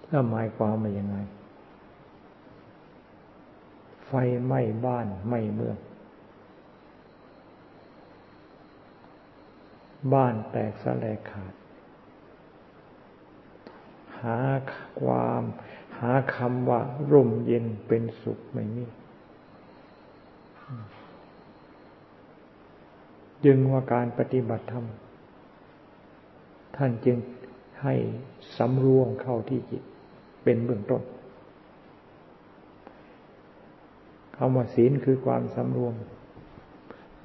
[0.09, 1.17] แล้วหมายความว่ายังไง
[4.05, 4.11] ไฟ
[4.45, 5.77] ไหม้บ้านไหม้เมือง
[10.13, 11.53] บ้านแตกสลายขาด
[14.21, 14.39] หา
[15.01, 15.43] ความ
[15.99, 18.85] หาคำว่าร่มเย็นเป็นสุขไม่มี
[23.45, 24.85] จึงว่าการปฏิบัติธรรม
[26.75, 27.17] ท่านจึง
[27.83, 27.95] ให้
[28.57, 29.83] สำรวมเข้าที่จิต
[30.47, 31.03] เป็นเบื้องต้น
[34.35, 35.93] คำว่าศีลคือความสำรวม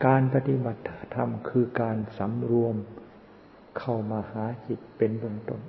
[0.07, 0.81] การปฏิบัติ
[1.15, 2.75] ธรรมคือการสำรวม
[3.79, 5.61] เข้ามาหาจิตเป็นเบื้องต้น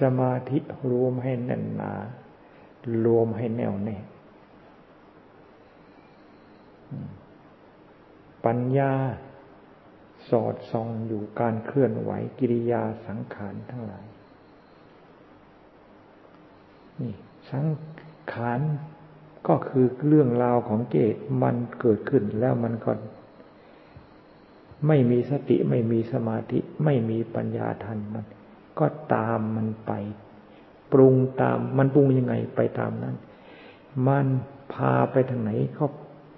[0.00, 0.58] สมาธิ
[0.90, 1.92] รวมให้แน่นหนา
[3.06, 3.96] รวมให้แน่วแน่
[8.44, 8.92] ปัญญา
[10.30, 14.07] สอดส่องอยู่การเคลื่อนไหวกิริยาสังขารทั้งหลาย
[17.00, 17.14] นี่
[17.50, 17.66] สัง
[18.32, 18.60] ขาร
[19.48, 22.92] ก็คือเรื่องราวของเจตมันเกิดขึ้นแล้วมันก็
[24.86, 28.24] ไม่มีสติไม่มีสมาธิไม่มีปัญญาทันมัน
[28.78, 29.92] ก็ตามมันไป
[30.92, 33.16] ปรุงตามมันปรุงยังไงไปตามนั้น
[34.08, 34.26] มัน
[34.72, 35.84] พาไปทางไหนก็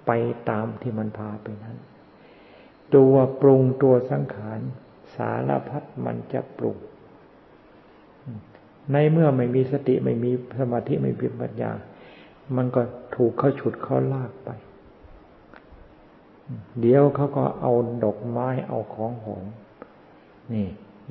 [0.07, 0.11] ไป
[0.49, 1.77] ตามที่มันพาไปนั้น
[2.95, 4.59] ตัวปรุงตัวสังขาร
[5.15, 6.77] สารพัดมันจะปรุง
[8.91, 11.71] ในเมื่อไม่มีสติไม่มีสมาธิไม่มีปัญญา
[12.55, 12.81] มันก็
[13.15, 14.49] ถูกเขาฉุดเขาลากไป
[16.81, 17.73] เดี๋ยวเขาก็เอา
[18.03, 19.45] ดอกไม้เอาของหอม
[20.53, 20.67] นี่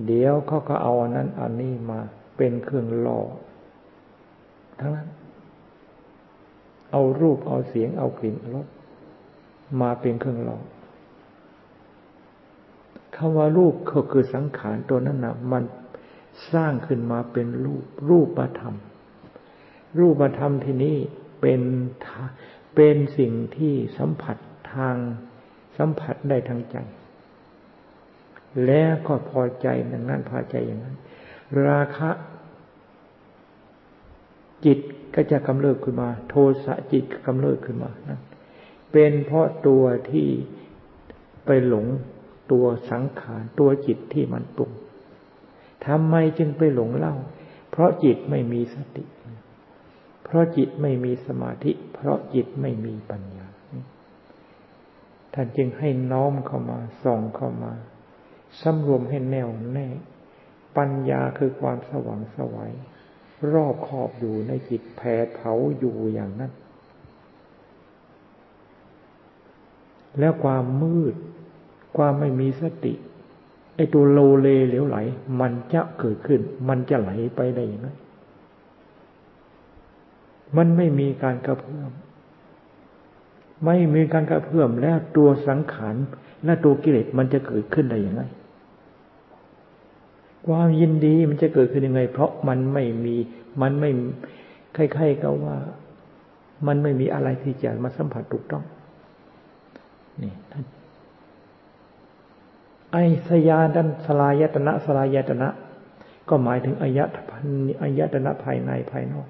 [0.06, 1.98] เดี๋ยวเขาก็เอาอันนั้นอันนี้มา
[2.36, 3.20] เป็นเครื่องล่อ
[4.80, 5.08] ทั้งนั้น
[6.92, 8.66] เอารูปเอาเสียงเอากลิ่นรส
[9.80, 10.58] มาเป็นเครื่องล่อ
[13.14, 15.62] คำว่ารูปก็คือสังขารตัวนั้นนะมัน
[16.52, 18.76] สร้างขึ้นมาเป็นรูปรูปธรรม
[19.98, 20.96] รูปธรรมที่นี้
[21.40, 21.62] เป็น
[22.74, 24.36] เป็นสิ่งที่สัมผัส
[24.74, 24.96] ทาง
[25.78, 26.76] สัมผัสได้ทางใจ
[28.66, 30.96] แล้วก็พอใจอย่างนั้นพอใจอย่างนั้น
[31.66, 32.10] ราคะ
[34.64, 34.78] จิต
[35.14, 38.20] ก็จะกำเริบขึ้นมา โทสะจิตกำเริบขึ้นมานะ
[38.92, 40.28] เป็นเพราะตัวที่
[41.46, 41.86] ไปหลง
[42.52, 44.70] ตัวสังขารตัวจิตที่มันปรุง
[45.86, 47.14] ทำไมจึงไปหลงเล่า
[47.70, 49.04] เพราะจิตไม่มีสติ
[50.24, 53.46] เพราะจิตไม่มีสมาธิ เพราะจิตไม่มีปัญญา
[55.34, 57.72] ท่านจึงให้น้อมเข้ามา ส่องเข้ามา
[58.60, 59.88] สำรวมให้แน่วแน่
[60.76, 62.72] ปัญญาคือความสว่างสวัย
[63.52, 66.52] รอบขอบอยู่ในจิตแผดเผาอยู่อย่างนั้น
[70.18, 71.14] แล้วความมืด
[71.96, 72.94] ความไม่มีสติ
[73.80, 74.96] ไอตัวโลเลเหลวไหล
[75.40, 77.96] มันจะเกิดขึ้น มันจะไหลไปได้อย่างนั้น
[80.56, 81.92] มันไม่มีการกระเพื่อม
[83.64, 85.96] ไม่มีการกระเพื่อมแล้วตัวสังขาร
[86.44, 88.22] และตัวกิเลสมันจะเกิดขึ้นได้อยังไง
[90.46, 93.16] ความยินดีมันจะเกิดขึ้นยังไง เพราะมันไม่มี
[93.62, 93.90] มันไม่
[94.74, 95.56] ใครๆก็ว่า
[96.66, 98.64] มันไม่มีอะไรที่จะมาสัมผัสถูกต้อง
[100.22, 100.64] นี่ท่าน
[102.92, 102.96] ไอ
[103.28, 105.48] สยาดันสลายตนะสลายตนะ
[106.28, 107.36] ก็หมายถึงอายตนะ
[107.82, 109.26] อายตนะภายในภายนอก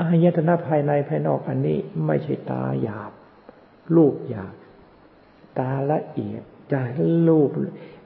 [0.00, 3.12] อายตนะภายในภายนอกอันนี้ไม่ใช่ตาหยาบ
[3.94, 4.54] รูปหยาบ
[5.58, 6.74] ตาละเอียดใจ
[7.28, 7.50] รูป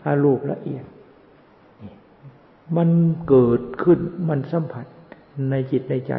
[0.05, 0.85] อารูปละเอียด
[2.77, 2.89] มัน
[3.29, 3.99] เกิดขึ้น
[4.29, 4.87] มันสัมผัส
[5.51, 6.13] ในจิตในใจ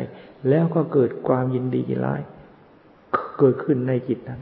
[0.49, 2.21] แล้วก็เกิดความยินดียินร้าย
[3.39, 4.41] เกิดขึ้นในจิตนั้น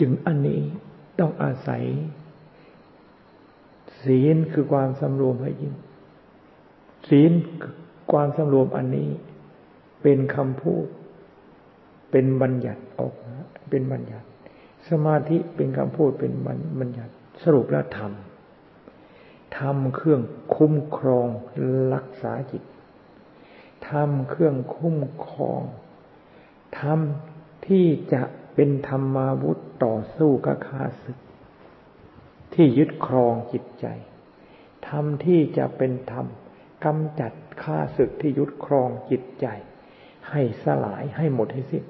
[0.00, 0.60] จึงอันนี้
[1.20, 1.84] ต้องอาศัย
[4.02, 5.74] ศีลคือความสำรวมให้ยิ่ง
[7.08, 7.32] ศีล
[8.12, 9.08] ความสำรวมอันนี้
[10.02, 10.86] เป็นคำพูด
[12.10, 13.14] เป็นบัญญัติออก
[13.70, 14.26] เป็นบัญญัติ
[14.88, 16.32] สมาธิเป็นคำพูดเป็น
[16.80, 17.12] บัญญัติ
[17.42, 20.22] สรุปแล้วทำทำเครื่อง
[20.54, 21.28] คุ้มครอง
[21.94, 22.62] รักษาจิต
[23.90, 25.62] ทำเครื่องคุ้มครอง
[26.80, 28.22] ทำที่จะ
[28.62, 31.18] เป็นธรรมาวุธต่อสู้กับข้าศึก
[32.54, 33.86] ที่ยึดครองจิตใจ
[34.88, 36.26] ทำที่จะเป็นธรรม
[36.84, 37.32] กำจัด
[37.62, 39.46] ข้าศึกที่ยุดครองจิตใจ
[40.30, 41.84] ให้สลายให้หมดให้สิ้น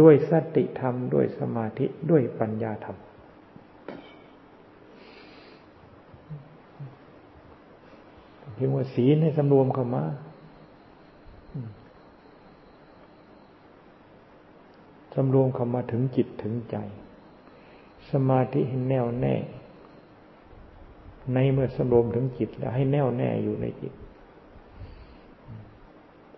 [0.00, 2.96] ด้วยสติธรรมด้วยสมาธิด้วยปัญญาธรรม
[8.54, 10.04] เพียงว่าศีลให้สำรวมเข้ามา
[15.16, 16.76] สำรวมเข้ามาถึงจิตถึงใจ
[18.10, 19.34] สมาธิให้แน่วแน่
[21.34, 23.92] ในเมื่อสำรวมถึงจิตแล้วให้แน่วแน่อยู่ในจิต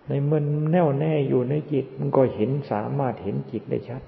[0.08, 4.02] ในเมื่อแน่วแน่อยู่ในจิต มันก็เห็นสามารถเห็นจิตได้ชัด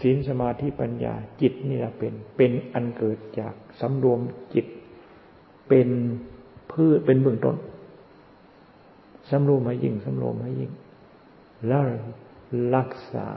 [0.00, 4.20] ศีลสมาธิปัญญาจิตนี่แหละเป็น เป็นอันเกิดจากสำรวม
[4.54, 4.66] จิต
[5.68, 5.88] เป็น
[6.72, 7.56] พืชเป็นเบื้องต้น
[9.30, 10.72] สำรวมให้ยิ่งสำรวมให้ยิ่ง
[11.66, 11.82] แล้ว
[12.76, 13.28] รักษา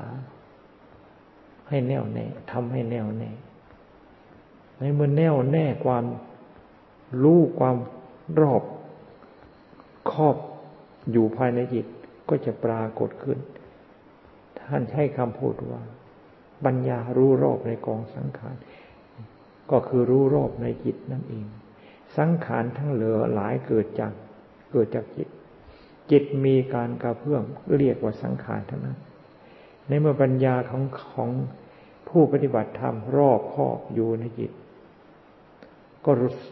[1.69, 3.31] ให้แน่วแน่ทำให้แน่วแน่
[4.77, 6.05] ในเมื่อแน่วแน่ความ
[7.23, 7.77] รู้ความ
[8.39, 8.63] รอบ
[10.11, 10.35] ครอบ
[11.11, 11.85] อยู่ภายในจิต
[12.29, 13.37] ก็จะปรากฏขึ้น
[14.59, 15.81] ท่านใช้คำพูดว่า
[16.65, 18.55] ปัญญารู้รอบในกองสังขาร
[19.71, 21.45] ก็คือรู้รอบในจิตนั่นเอง
[22.17, 24.13] สังขารทั้งเหลือหลายเกิดจาก
[24.71, 25.29] เกิดจากจิต
[26.11, 27.43] จิตมีการกระเพื่อม
[27.77, 28.97] เรียกว่าสังขารทั้งนั้น
[29.87, 30.83] ในเมื่อปัญญาของ
[31.13, 31.29] ของ
[32.09, 34.51] ผู้ปฏิบัติธรรมรอบครอบอยู่ในจิต
[36.05, 36.11] ก็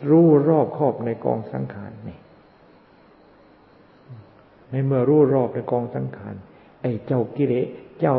[0.09, 2.19] รู้รอบครอบในกองสังขารนี่
[4.71, 6.35] ในเมื่อรู้รอบในกองสังขาร
[6.81, 7.65] ไอ้เจ้ากิเลส
[7.99, 8.15] เจ้า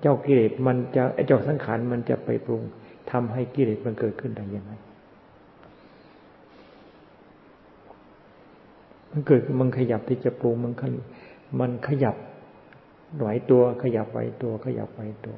[0.00, 2.62] เจ้ากิเลสมันจะไอ้เจ้าสังขารมันจะไปปรุง
[3.10, 4.72] ทำให้กิเลสมันเกิดขึ้นได้ยังไง
[9.18, 10.82] มันเกิดมันขยับที่จะปรุงมันข
[11.60, 12.16] มันขยับ
[13.18, 15.36] ไหวตัว ขยับไหวตัว ขยับไหวตัว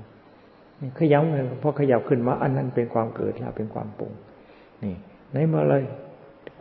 [0.81, 4.13] นี่ขยับเลยพอขยับขึ้นมาอันนั้นเป็นความเกิดแล้วเป็นความปรุง
[4.85, 4.95] นี่
[5.33, 5.75] ในเมื่อไร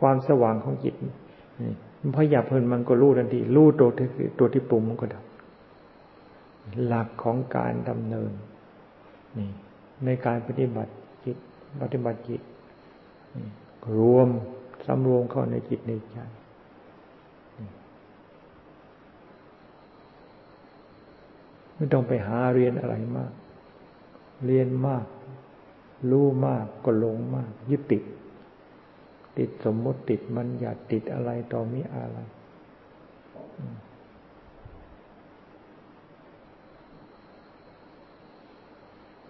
[0.00, 4.06] ความสว่างของจิตนี่มันขยับเพิ่นมันก็รู้ทันทีรู้ตัวที่
[4.38, 5.24] ตัวที่ปรุงมันก็ดับ
[6.86, 8.32] หลักของการดำเนิน
[9.38, 9.48] นี่
[10.04, 10.92] ในการปฏิบัติ
[11.24, 11.36] จิต
[11.82, 12.40] ปฏิบัติจิต
[13.96, 14.28] รวม
[14.86, 16.18] สำรวมเข้าในจิตในใจ
[21.80, 23.32] ไม่ต้องไปหาเรียนอะไรมาก
[24.46, 25.06] เรียนมาก
[26.10, 28.02] รู้มากก็หลงมาก ยึดติด
[29.38, 32.18] ติดสมมติติดมันอยากติดอะไรต่อมีอะไร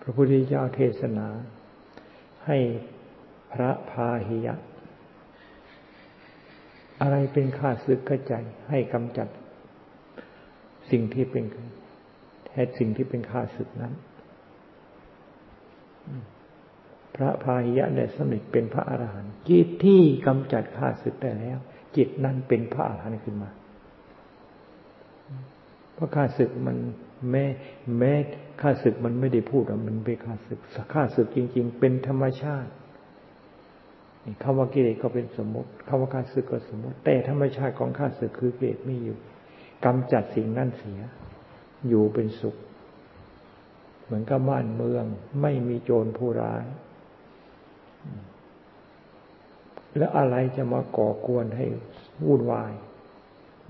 [0.01, 1.29] พระพุทธเจ้าเทศนา
[2.47, 2.59] ให้
[3.53, 4.55] พระพาหิยะ
[7.01, 8.33] อะไรเป็นข้าศึกกระใจ
[8.69, 9.29] ให้กำจัด
[10.91, 11.45] สิ่งที่เป็น
[12.51, 13.93] แท้สิ่งที่เป็นข้าศึกนั้น
[17.15, 21.59] พระพาหิยะได้สำเร็จเป็นพระอรหันต์จิตที่กำจัดข้าศึกได้แล้ว
[21.97, 23.51] จิตนั้นเป็นพระอรหันต์ขึ้นมา
[25.95, 26.77] เพราะข้าศึกมัน
[27.31, 27.45] แม้
[27.99, 28.13] แม้
[28.61, 30.59] ข้าศึกมันไม่ได้พูดว่ามันเป็นข้าศึก
[30.95, 32.71] ข้าศึกจริง ๆ เป็นธรรมชาติ
[34.43, 39.17] คำว่ากิเลสก็เป็นสมมติคำว่าข้าศึกก็สมมติ แต่ธรรมชาติของข้าศึกคือกิเลสมีอยู่
[39.85, 41.01] กำจัดสิ่งนั้นเสีย
[41.89, 42.57] อยู่เป็นสุข
[44.05, 45.05] เหมือนกับบ้านเมือง
[45.43, 46.65] ไม่มีโจรผู้ร้าย
[49.97, 51.67] แล้วอะไรจะมาก่อกวนให้
[52.27, 52.73] วุ่นวาย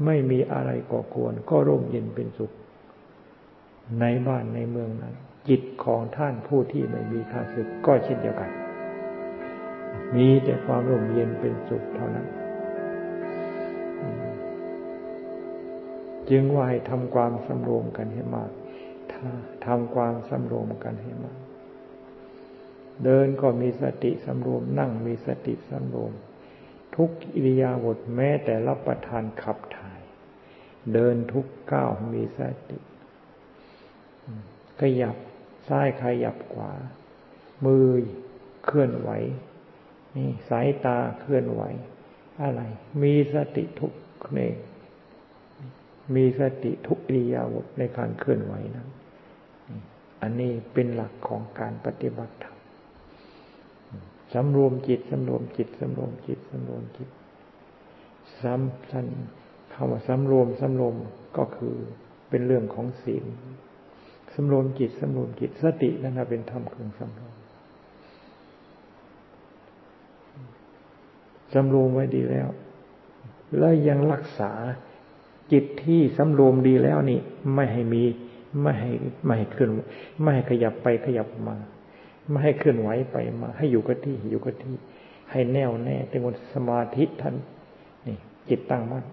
[0.04, 2.52] ไม่มีอะไรก่อกวน ก็ร่มเย็นเป็นสุข
[4.00, 5.14] ในบ้านในเมืองนั้น
[5.48, 8.50] จิตของท่านผู้ที่ไม่มีข้าศึกก็เช่นเดียวกัน
[10.16, 12.26] มีแต่ความร่มเย็นเป็นสุขเท่านั้น
[16.30, 18.50] จึงว่าให้ทำความสำรวมกันให้มาก
[19.66, 21.38] ทำความสำรวมกันให้มาก
[23.04, 26.12] เดินก็มีสติสำรวม นั่งมีสติสำรวม
[26.96, 30.00] ทุกอิริยาบถแม้แต่รับประทานขับถ่าย
[30.94, 32.78] เดินทุกก้าวมีสติ
[34.80, 35.16] ขยับ
[35.68, 36.72] ซ้ายขยับขวา
[37.64, 37.86] มือ
[38.66, 39.10] เคลื่อนไหว
[40.16, 41.62] นี่สายตาเคลื่อนไหว
[42.42, 42.62] อะไร
[43.02, 43.92] มีสติทุก
[44.32, 44.40] เน
[46.14, 48.88] มีสติทุกอิริยาบถในการเคลื่อนไหวนั้น
[50.22, 52.58] อันนี้เป็นหลักของการปฏิบัติธรรม
[54.34, 57.08] สำรวมจิตสำรวมจิตสำรวมจิตสำรวมจิต
[58.40, 59.06] ซ้ำสัน
[59.72, 60.94] คำว่าสำรวมสำรวม
[61.36, 61.74] ก็คือ
[62.28, 63.24] เป็นเรื่องของศีล
[64.34, 67.34] สำรวมจิตสำรวมจิตสตินั่นเป็นธรรมเครื่องสำรวม
[71.54, 72.48] สำรวมไว้ดีแล้ว
[73.58, 74.52] แล้วยังรักษา
[75.52, 77.18] จิตที่สำรวมดีแล้วนี่
[77.54, 78.02] ไม่ให้มี
[78.62, 78.90] ไม่ให้
[79.24, 79.70] ไม่ให้เคลื่อน
[80.22, 81.56] ไม่ให้ขยับไปขยับมา
[82.28, 84.74] ไม่ให้เคลื่อนไหวไปมา ให้อยู่กับที่อยู่กับที่
[85.30, 87.34] ให้แน่วแน่เป็นคนสมาธิท่าน
[88.06, 88.16] นี่
[88.48, 89.04] จิตตั้งมั่น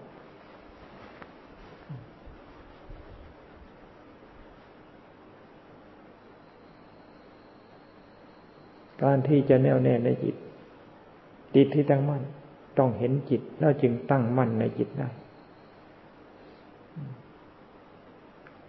[9.04, 10.36] การที่จะแน่วแน่ในจิต
[11.56, 12.22] จิตที่ตั้งมั่น
[12.78, 15.10] ต้องเห็นจิตแล้วจึงตั้งมั่นในจิตได้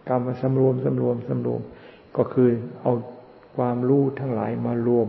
[0.09, 1.61] กรรมสำรวมสำรวมสำรวม
[2.17, 2.49] ก็คือ
[2.83, 2.93] เอา
[3.57, 5.09] ความรู้ทั้งหลายมารวม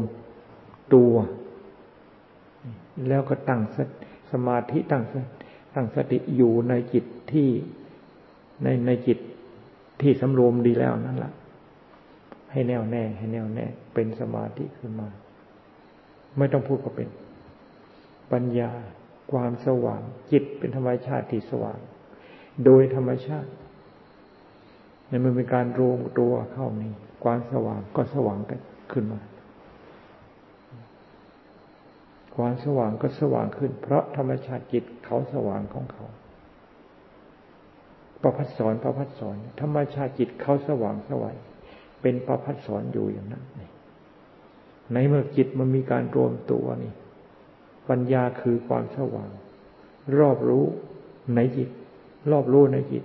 [0.93, 1.13] ตัว
[3.07, 3.61] แล้วก็ตั้ง
[4.31, 5.03] สมาธิตั้ง
[5.73, 7.49] ตั้งสติอยู่ในจิตที่
[8.63, 9.19] ในในจิต
[10.01, 11.33] ที่สำรวมดีแล้วนั่นแหละ
[12.51, 15.07] ให้แน่วแน่ ให้แน่วแน่ เป็นสมาธิขึ้นมา
[16.37, 17.09] ไม่ต้องพูดก็เป็น
[18.31, 18.71] ปัญญา
[19.31, 20.01] ความสว่าง
[20.31, 21.79] จิตเป็นธรรมชาติที่สว่าง
[22.65, 23.49] โดยธรรมชาติ
[25.07, 26.93] ในมันเป็นการรวมตัวเข้านี่
[27.23, 28.59] ความสว่างก็สว่างกัน
[28.91, 29.21] ขึ้นมา
[32.35, 36.05] ความสว่างก็สว่างขึ้น เพราะธรรมชาติจิตเขาสว่างของเขา
[38.21, 41.37] ประพัดสอนประพัดสอนธรรมชาติจิตเขาสว่างสวัย
[42.01, 43.43] เป็นประพัดสอนอยู่อย่างนั้น
[44.93, 46.93] ในเมื่อจิตมันมีการรวมตัวนี่
[47.89, 49.29] ปัญญาคือความสว่าง
[50.19, 50.65] รอบรู้
[51.35, 51.69] ในจิต
[52.31, 53.03] รอบรู้ในจิต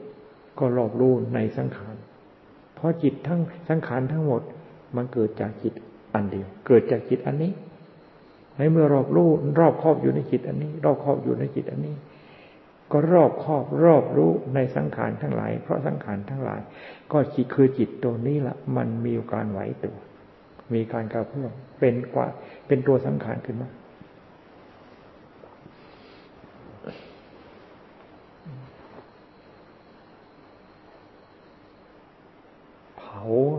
[0.58, 1.94] ก็รอบรู้ในสังขาร
[2.74, 4.42] เพราะจิตทั้งสังขารทั้งหมด
[4.96, 5.74] มันเกิดจากจิต
[6.14, 7.52] อันเดียว เกิดจากจิตอันนี้
[8.56, 9.28] ในเมื่อรอบรู้
[9.60, 11.96] รอบครอบอยู่ในจิตอันนี้ รอบครอบอยู่ในจิตอันนี้
[12.92, 16.60] ก็รอบครอบรอบรู้ในสังขารทั้งหลาย เพราะสังขารทั้งหลาย
[17.12, 19.96] ก็จิตคือจิตตัวนี้ละมันมีการไหวตัว
[20.74, 22.26] มีการกระเพื่อมเป็นกว่า
[22.66, 23.70] เป็นตัวสังขารขึ้นมา
[32.98, 33.13] เผา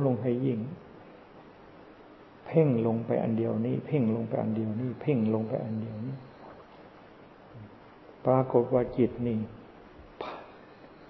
[0.05, 0.59] ลงให้ยิ่ง
[2.45, 6.15] เพ่งลงไปอันเดียวนี้ เพ่งลงไปอันเดียวนี้ เพ่งลงไปอันเดียวนี้
[8.25, 9.39] ปรากฏว่าจิตนี่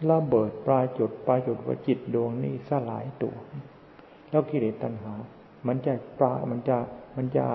[0.09, 3.35] ระเบิดปลายจุดปลายจุดว่าจิตดวงนี้สลายตัว
[4.29, 5.13] แล้วกิเลสตัณหา
[5.67, 6.77] มันจะปลามันจะ
[7.17, 7.45] มันจะ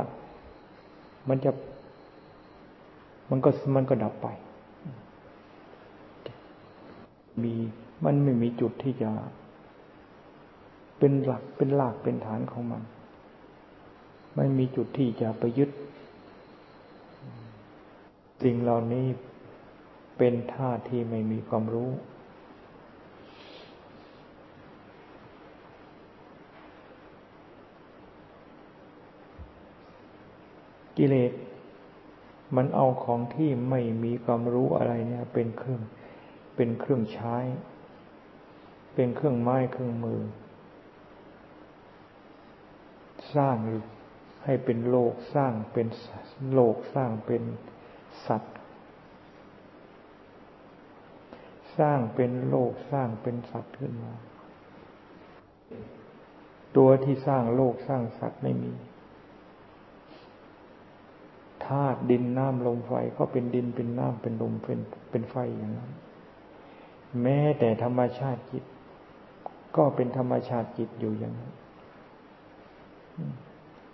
[1.28, 1.51] มันจะ
[3.30, 4.26] มันก็มันก็ดับไป
[7.42, 7.55] มี
[8.05, 9.11] มันไม่มีจุดที่จะ
[11.01, 12.82] เป็นหลักเป็นหลักเป็นฐานของมัน
[14.36, 15.70] ไม่มีจุดที่จะไปยึด
[18.42, 19.07] สิ่งเหล่านี้
[20.18, 21.90] เป็นท่าที่ไม่มีความรู้
[30.96, 31.32] กิเลส
[32.57, 35.80] มันเอาของที่ไม่มีความรู้อะไรเนี่ย เป็นเครื่อง
[36.57, 37.36] เป็นเครื่องใช้
[38.94, 40.20] เป็นเครื่องไม้เครื่องมือ
[43.37, 43.57] สร้าง
[44.45, 45.87] ให้เป็นโลกสร้างเป็น
[46.55, 47.43] โลกสร้างเป็น
[48.26, 48.57] สัตว์
[51.78, 54.14] สร้างเป็นโลกสร้างเป็นสัตว์ขึ้นมา
[56.76, 58.72] ตัวที่สร้างโลกสร้างสัตว์ไม่มี
[61.66, 65.93] ธาตุดินน้ำลมไฟก็เป็นดินเป็นน้ำเป็นลมเป็นเป็นไฟอย่างนั้น
[67.22, 68.64] แม้แต่ธรรมชาติจิต
[69.76, 71.55] ก็เป็นธรรมชาติจิตอยู่อย่างนั้น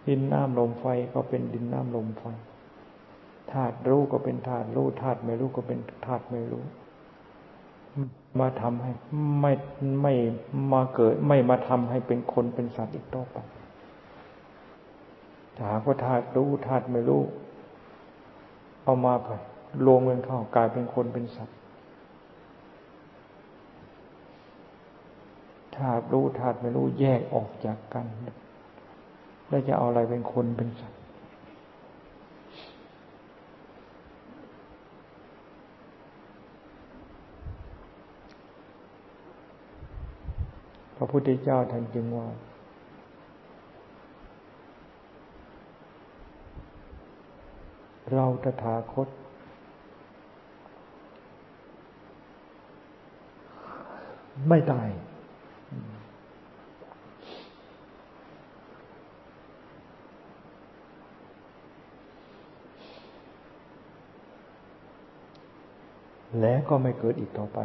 [0.07, 2.25] ดินน้ำลมไฟก็เป็นดินน้ำลมไฟ
[3.53, 6.65] ธาตุรู้ก็เป็นธาตุรู้ธาตุไม่รู้ก็เป็นธาตุไม่รู้
[8.41, 8.93] มาทำให้
[9.41, 9.53] ไม่
[10.03, 10.15] ไม่
[10.73, 13.39] มาเกิด ไม่มาทำให้เป็นคนเป็นสัตว์อีกต่อไป
[15.57, 17.23] ถาหากว่าธาตุรู้ธาตุไม่รู้
[18.85, 19.29] เอามาไป
[19.87, 21.57] รวมกันเข้ากลายเป็นคนเป็นสัตว์
[25.77, 28.07] ธาตุรู้ธาตุไม่รู้แยกออกจากกัน
[29.49, 31.01] แล้วจะเอาอะไรเป็นคนเป็นสัตว์
[40.97, 42.29] พระพุทธเจ้าท่านจึงว่า
[48.15, 49.09] เราตถาคต
[54.49, 54.89] ไม่ตาย
[66.41, 67.59] และก็ไม่เกิดอีกต่อไป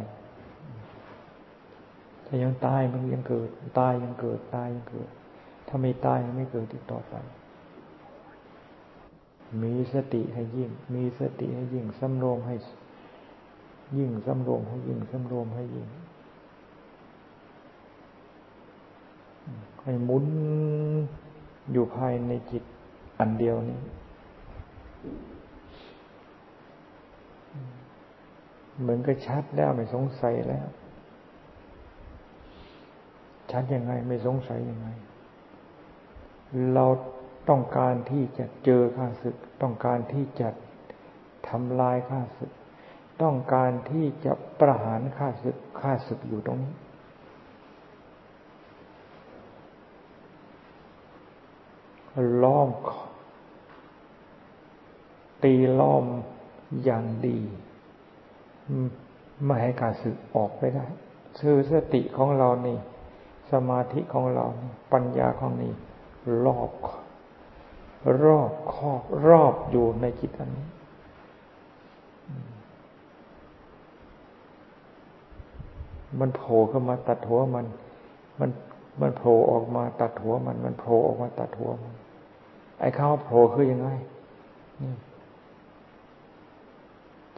[2.26, 3.50] ถ้ายังตายมันยังเกิด
[3.80, 5.10] ตายยังเกิด ตายยังเกิด
[5.68, 7.16] ถ้าไม่ตายมันไม่เกิดติดต่อไป
[9.64, 12.56] มีสติให้ยิ่ง มีสติให้ยิ่งสำรวมให้
[13.98, 15.88] ยิ่งสำรวมให้ยิ่งสำรวมให้ยิ่ง
[19.84, 20.26] ให้หมุน
[21.72, 22.64] อยู่ภายในจิต
[23.20, 23.80] อันเดียวนี้
[28.71, 30.68] เห มือนก็ชัดแล้วไม่สงสัยแล้ว
[33.52, 34.88] ชัดยังไงไม่สงสัยยังไง
[36.74, 36.86] เรา
[37.50, 40.50] ต้องการที่จะเจอข้าศึก ต้องการที่จะ
[41.48, 42.52] ทำลายข้าศึก
[43.22, 46.74] ต้องการที่จะประหารข้าศึกข้าศึกอยู่ตรงนี้
[52.44, 52.70] ล้อม
[55.44, 56.06] ตีล้อม
[56.84, 57.40] อย่างดี
[59.46, 60.86] ไม่ให้การสึกออกไปได้
[61.40, 62.78] คือสติของเรานี่
[63.52, 64.46] สมาธิของเรา
[64.94, 65.74] ปัญญาของนี่
[66.46, 66.72] รอบ
[68.24, 70.68] รอบครอบรอบอยู่ในจิตอันนี้
[76.20, 77.66] มันโผล่เข้ามาตัดหัวมัน
[78.40, 78.50] มัน
[79.02, 81.94] มันโผล่ออกมาตัดหัวมัน มันโผล่ออกมาตัดหัวมัน
[82.80, 83.90] ไอ้ข้าวโผล่คือยังไง
[84.82, 84.94] นี่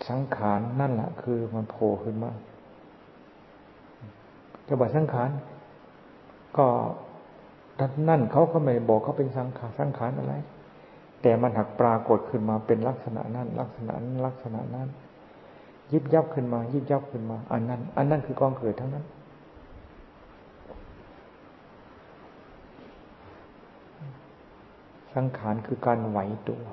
[0.10, 2.32] สังขารนั่นแหละคือมันโผล่ขึ้นมา
[4.68, 5.30] จะบอกสังขาร
[6.58, 6.68] ก็
[8.10, 10.34] นั่นเขาก็ไม่บอกเขาเป็นสังขารสังขารอะไร
[11.22, 14.88] แต่มันหักปรากฏขึ้นมาเป็นลักษณะนั้น ลักษณะนั้นลักษณะนั้น
[15.92, 19.06] ยิบยับขึ้นมา ยิบยับขึ้นมา อันนั้น อันนั้นคือกองเกิดทั้งนั้น
[25.16, 26.64] สังขารคือการไหวตัว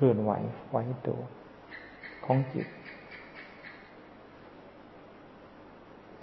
[0.00, 0.32] ลื่อนไหว
[0.70, 0.76] ไหว
[1.06, 1.20] ตัว
[2.24, 2.66] ของจิต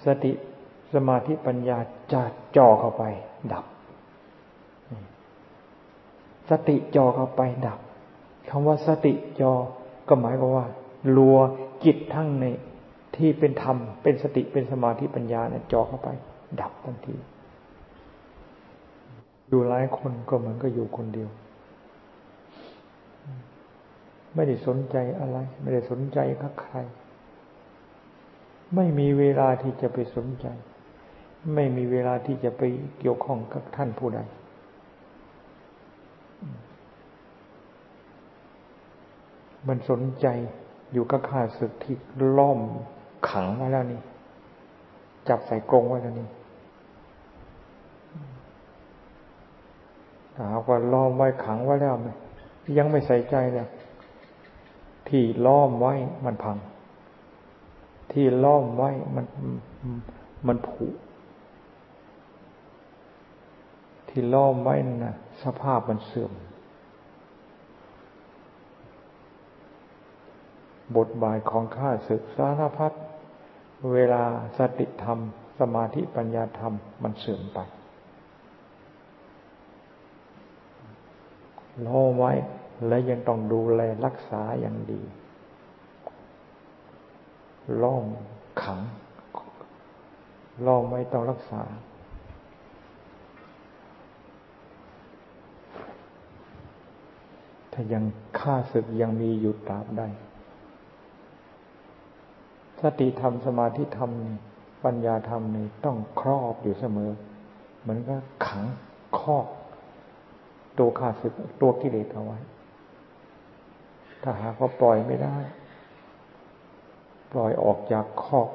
[0.05, 0.31] สติ
[0.93, 1.77] สมาธิปัญญา
[2.13, 2.23] จะ
[2.57, 3.03] จ่อเข้าไป
[3.53, 3.65] ดับ
[6.49, 7.79] สติจ่อเข้าไปดับ
[8.49, 9.51] คำว่าสติจอ
[10.07, 10.65] ก็หมายความว่า
[11.17, 11.37] ลัว
[11.85, 12.45] จิตทั้งใน
[13.15, 16.09] ที่เป็นธรรม เป็นสติเป็นสมาธิปัญญาเนี่ยจ่อเข้าไป
[16.61, 17.15] ดับทันที
[19.47, 21.29] อยู่หลายคนก็เหมือนก็อยู่คนเดียว
[24.37, 26.75] ไม่ได้สนใจอะไร ไม่ได้สนใจกับใคร
[28.75, 30.47] ไม่มีเวลาที่จะไปสนใจ
[31.55, 32.61] ไม่มีเวลาที่จะไป
[32.99, 34.19] เกี่ยวข้องกับท่านผู้ใด
[39.67, 40.27] มันสนใจ
[40.93, 41.95] อยู่กับข้าศึกที่
[42.37, 42.59] ล้อม
[43.29, 44.01] ขังไว้แล้วนี่
[45.27, 46.27] จับใส่กรงไว้แล้วนี่
[50.51, 52.09] หากว่าล้อมไว้ขังไว้แล้วไหม
[52.77, 53.67] ยังไม่ใส่ใจเลย
[55.09, 55.93] ที่ล้อมไว้
[56.25, 56.57] มันพัง
[58.11, 59.25] ที่ล้อมไว้มัน
[60.47, 60.87] มันผุ
[64.09, 66.31] ที่ล้อมไว้นะสภาพมันเสื่อม
[70.97, 72.93] บทบาทของข้าศึกสารพัด
[73.93, 74.23] เวลา
[74.57, 75.19] สติธรรม
[75.59, 77.59] สมาธิปัญญาธรรมมันเสื่อมไป
[81.87, 82.31] ล้อมไว้
[82.87, 85.01] และยังต้องดูแลรักษาอย่างดี
[87.81, 88.03] ล่อง
[88.61, 88.81] ขัง
[90.65, 91.63] ล่องไม่ต้องรักษา
[97.73, 98.03] ถ้ายัง
[98.39, 100.03] ฆ่าศึกยังมีอยู่ตราบใด
[102.81, 104.11] สติธรรมสมาธิธรรม
[104.83, 107.11] ปัญญาธรรมนี่ต้องครอบอยู่เสมอ
[107.81, 108.65] เหมือนกับขัง
[109.19, 109.45] ครอบ
[110.77, 112.39] ตัวข้าศึกตัวกิเลสเอาไว้
[114.29, 115.37] ถ้าหากว่าปล่อยไม่ได้
[117.31, 118.49] ปล่อยออกจากคอก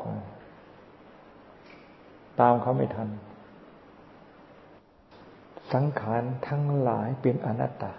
[2.41, 3.09] ตามเขาไม่ทัน
[5.73, 7.93] สังขารทั้งหลายเป็นอนัตตา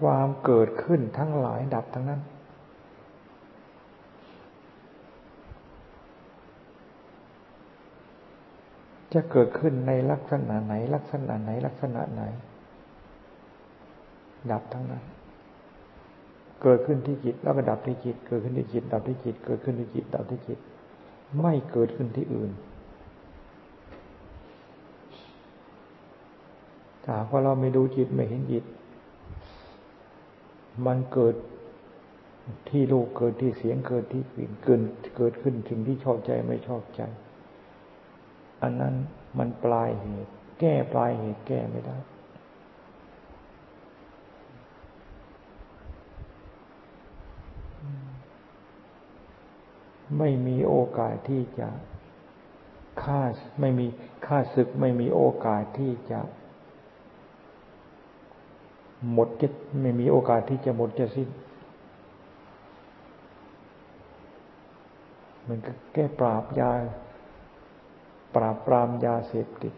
[0.00, 2.20] ความเกิดขึ้นทั้งหลายดับทั้งนั้น
[9.14, 12.22] จะเกิดขึ้นในลักษณะไหน ลักษณะไหน ลักษณะไหน
[14.50, 15.04] ดับทั้งนั้น
[16.62, 20.58] เกิดขึ้นที่จิตแล้วก็ดับที่จิต เกิดขึ้นที่จิต ดับที่จิต เกิดขึ้นที่จิต ดับที่จิต
[21.40, 22.50] ไม่เกิดขึ้นที่อื่น
[27.04, 28.64] ถ้าว่าเราไม่ดูจิตไม่เห็นจิต
[30.86, 31.34] มันเกิด
[32.68, 34.82] ที่รูปเกิดที่เสียงเกิดที่กลิ่นเกิด
[35.16, 37.02] เกิดขึ้นสิ่งที่ชอบใจไม่ชอบใจ
[38.62, 38.94] อันนั้น
[39.38, 41.96] มันปลายเหตุ แก้ปลายเหตุแก้ไม่ได้
[50.18, 51.68] ไม่มีโอกาสที่จะ
[53.02, 53.20] ฆ่า
[53.60, 53.86] ไม่มี
[54.26, 56.20] ฆ่าศึกไม่มีโอกาสที่จะ
[59.12, 59.48] หมดจะ
[59.80, 61.28] ไม่มีโอกาสที่จะหมดจะสิ้น
[65.48, 66.72] มันก็แก้ปราบยา
[68.34, 69.74] ปราบปรามยาเสพติด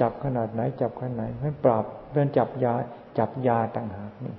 [0.00, 2.74] จับขนาดไหน จับขนาดไหนให้ปราบเป็นจับยา
[3.18, 4.34] จับยาต่างหากนี่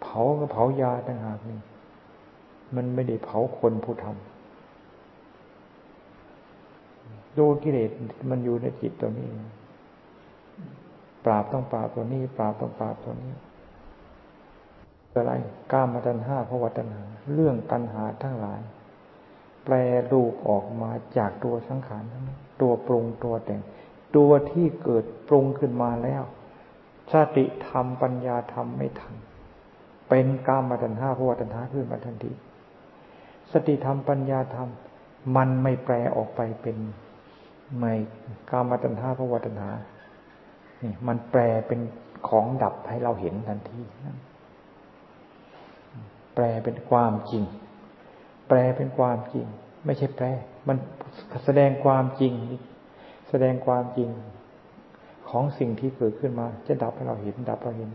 [0.00, 1.60] เผาก็เผายาต่างหากนี่
[2.76, 4.16] มันไม่ได้เผาคนผู้ทำ
[7.38, 7.90] ดูกิเลส
[8.30, 9.28] มันอยู่ในจิตตัวนี้
[11.24, 13.32] ปราบต้องปราบตัวนี้ ปราบต้องปราบตัวนี้
[15.14, 15.32] อะไร
[15.72, 18.60] กามตัณหาภวตัณหา เรื่องตัณหาทั้งหลาย
[19.64, 19.74] แปล
[20.12, 22.02] รูปออกมาจากตัวสังขาร
[22.60, 23.60] ตัวปรุงตัวแต่ง
[24.16, 26.22] ตัวที่เกิดปรุงขึ้นมาแล้ว
[27.12, 29.14] สติธรรมปัญญาธรรมไม่ทัน
[30.08, 32.32] เป็นกามตัณหาภวตัณหาขึ้นมาทันที
[33.52, 34.68] สติธรรมปัญญาธรรม
[35.36, 36.76] มันไม่แปลออกไปเป็น
[37.78, 37.92] ไม่
[38.50, 39.70] กามตัณหาภวตัณหา
[40.82, 41.80] นี่มันแปลเป็น
[42.28, 44.18] ของดับให้เราเห็นทันทีนั่น
[46.34, 47.44] แปลเป็นความจริง
[48.48, 49.46] แปลเป็นความจริง
[49.84, 50.26] ไม่ใช่แปล
[50.68, 50.76] มัน
[51.44, 52.32] แสดงความจริง
[53.30, 54.08] แสดงความจริง
[55.28, 57.90] ของสิ่งที่เกิดขึ้นมา จะดับให้เราเห็น ดับเราเห็น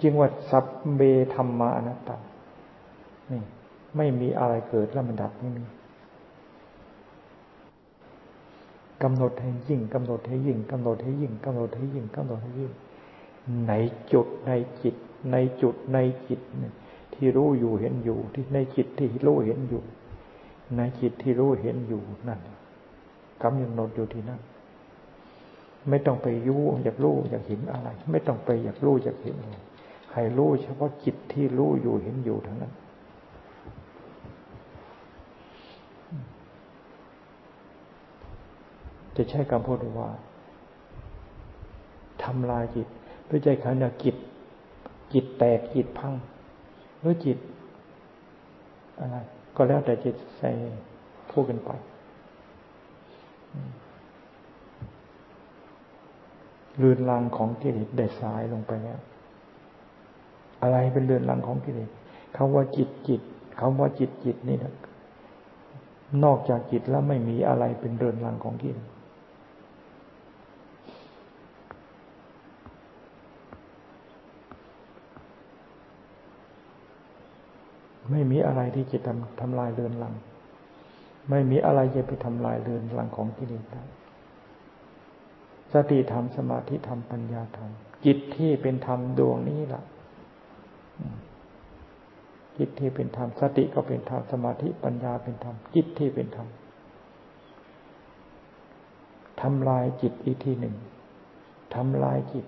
[0.00, 0.64] จึงว่าสัพ
[0.96, 1.02] เบ
[1.34, 2.16] ธรรมาอนัตตา
[3.32, 3.42] นี่
[3.96, 5.64] ไม่มีอะไรเกิดแล้วมันดับไม่มี
[9.02, 12.72] กำหนดให้ยิ่งกำหนดให้ยิ่งกำหนดให้ยิ่งกำหนดให้ยิ่งกำหนดให้ยิ่ง
[13.68, 13.72] ใน
[14.12, 14.52] จุดใน
[14.82, 14.94] จิต
[15.30, 15.98] ในจุดใน
[16.28, 16.74] จิตเนี่ย
[17.16, 19.82] ที่รู้อยู่เห็นอยู่ ที่ในจิตที่รู้เห็นอยู่
[20.76, 22.40] ในจิตที่รู้เห็นอยู่นั่น
[23.42, 24.40] กำยังนดอยู่ที่นั่น
[25.88, 29.56] ไม่ต้องไปยุ่อยากรู้อยากเห็นอะไร ไม่ต้องไปอยากรู้อยากเห็นอะไร
[30.10, 32.72] ใครรู้เฉพาะจิตที่รู้อยู่เห็นอยู่เท่านั้น
[39.16, 40.10] จะใช้คำพูดว่า
[42.22, 42.88] ทำลายจิต
[43.28, 44.16] ด้วยใจขันธ์จิต
[45.12, 46.14] จิตแตกจิตพัง
[47.06, 47.38] รือจิต
[48.98, 49.16] อะไร
[49.56, 50.50] ก็แล้วแต่จิตใส่
[51.30, 51.70] พูดกันไป
[56.78, 58.98] เรือนรังของกิเลสได้สายลงไปแล้ว
[60.62, 61.90] อะไรเป็นเรือนรังของกิเลส
[62.36, 63.20] คำว่าจิตจิต
[63.60, 64.74] คำว่าจิตจิตนี่นะ
[66.24, 68.88] นอกจากจิตแล้วไม่มีอะไรเป็นเรือนรังของกิเลส
[78.10, 80.14] ไม่มีอะไรที่จะทำทำลายเรือนรัง
[81.30, 83.82] ไม่มีอะไรจะไปทำลายเรือนรังของกิเลสได้
[85.72, 87.70] สติธรรมสมาธิธรรมปัญญาธรรม
[88.04, 89.82] จิตที่เป็นธรรมดวงนี้ล่ะ
[92.58, 96.48] จิตที่เป็นธรรมสติก็เป็นธรรมสมาธิปัญญาเป็นธรรมจิตที่เป็นธรรม
[99.42, 100.74] ทำลายจิตอีกทีหนึ่ง
[101.74, 102.46] ทำลายจิต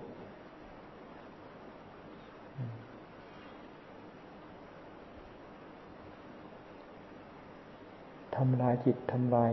[8.51, 9.51] ำลายจิตทำลาย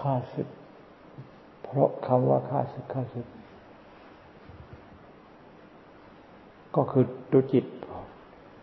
[0.00, 0.48] ข้าศึก
[1.62, 3.26] เพราะคำว่าข้าศึกข้าศึก
[6.76, 7.64] ก็คือตัวจิต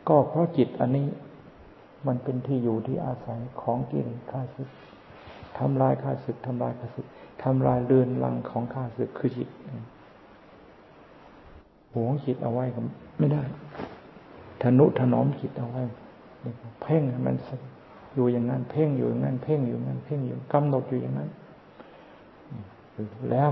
[0.07, 1.07] ก็เพราะจิตอันนี้
[2.07, 4.69] มันเป็นที่อยู่ที่อาศัยของกิเลสข้าศึก
[5.57, 7.05] ทำลายข้าศึกทำลายข้าศึก
[7.43, 9.49] ทำลายเรือนรังของข้าศึกคือจิต
[11.93, 12.79] หวงจิตเอาไว้ก็
[13.19, 13.43] ไม่ได้
[14.61, 15.83] ทนุถนอมจิตเอาไว้
[16.81, 17.35] เพ่งมัน
[18.17, 21.29] อยู่อย่างนั้น เพ่งอยู่อย่างนั้น เพ่งอยู่อย่างนั้น เพ่งอยู่กำหนดอยู่อย่างนั้น
[23.29, 23.49] แล้ว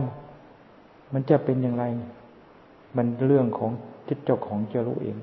[1.14, 1.84] มันจะเป็นอย่างไร
[2.98, 3.72] มันเรื่องของ
[4.08, 5.18] จิตเจ้าของจะรู้เอง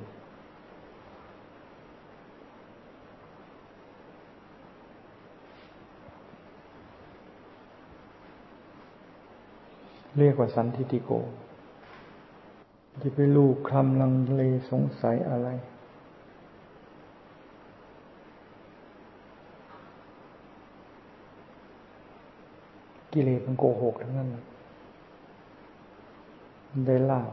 [10.18, 11.10] เรียกว่าสันทิติโก
[13.02, 15.48] จะไปลูกคำลังเลสงสัยอะไร
[23.12, 24.28] กิเลสมันโกหกทั้งนั้น
[26.70, 27.30] มันได้ลาบ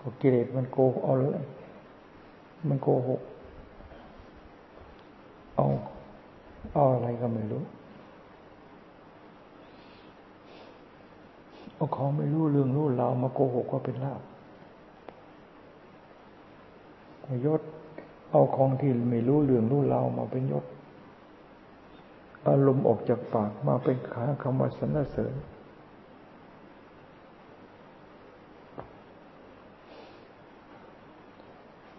[0.00, 1.40] ก็กิเลสมันโกเอาเลย
[2.68, 3.20] มันโกหก
[5.54, 5.66] เอา
[6.72, 7.62] เอาอะไรก็ไม่รู้
[11.74, 14.20] เอาของไม่รู้เรื่องรู้เรามาโกหกว่าเป็นลาบ
[17.46, 17.62] ยศ
[18.30, 20.64] เอาของที่ไม่รู้เรื่องรู้เรามาเป็นยศ
[22.46, 25.34] อารมณ์ออกจากปากมาเป็นขาคำว่าสรรเสริญ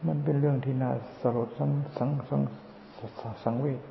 [0.07, 2.41] มันเป็นเรื่องที่น่าสลดสังสังสัง
[3.43, 3.81] สังเวช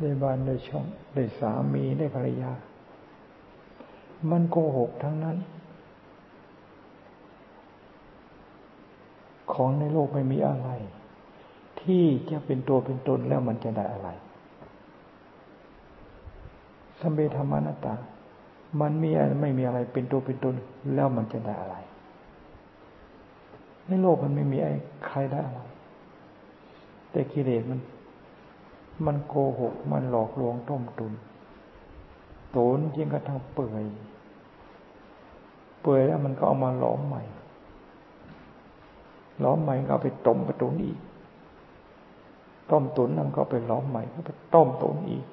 [0.00, 0.84] ได้บ้านได้ช่อง
[1.14, 2.52] ได้สามีได้ภรรยา
[4.30, 5.36] มันโกหกทั้งนั้น
[9.52, 10.68] ของในโลกไม่มีอะไร
[11.80, 14.08] ที่จะเป็นตัวเป็นตนแล้วมันจะได้อะไร
[17.00, 17.94] สัมเบธรรมานัตตา
[18.80, 20.54] มันมีอะไรไม่มีอะไรเป็นตัวเป็นตน
[20.94, 21.76] แล้วมันจะได้อะไร
[23.86, 24.72] ในโลกมันไม่มีไอ้
[25.06, 25.60] ใครได้อะไร
[27.10, 27.80] แต่กิเลสมัน
[29.06, 31.12] มันโกหก มันหลอกลวงต้มตุน
[32.52, 33.84] โตนยิ่งกระทั่งเปื่อย
[35.82, 37.22] เปื่อยแล้วมันก็เอามาหลอมใหม่
[39.44, 40.98] ล้อมใหม่ก็ไปต้มประตูอีก
[42.70, 45.24] ต้มตุนนั่นก็ไปล้อมใหม่ก็ไปต้มตุนอีก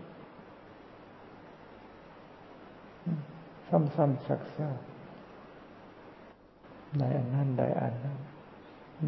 [3.68, 4.82] ซ้ำๆซักๆ
[6.98, 8.18] ได้อันนั้นได้อันนั้น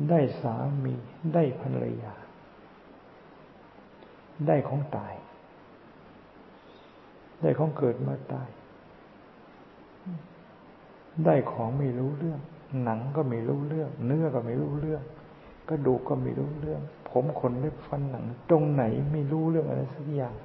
[0.10, 0.96] ได้สามี
[1.34, 2.14] ได้ภรรยา
[4.48, 5.14] ได้ของตาย
[7.42, 8.50] ได้ของเกิดมาตาย
[11.26, 12.40] ได้ของไม่รู้เรื่อง
[12.84, 15.02] หนังก็ไม่รู้เรื่อง เนื้อก็ไม่รู้เรื่อง
[15.70, 20.36] กระดูกก็ไม่รู้เรื่อง ผมขนเล็บฟันหนัง ตรงไหนไม่รู้เรื่องอะไรสักอย่าง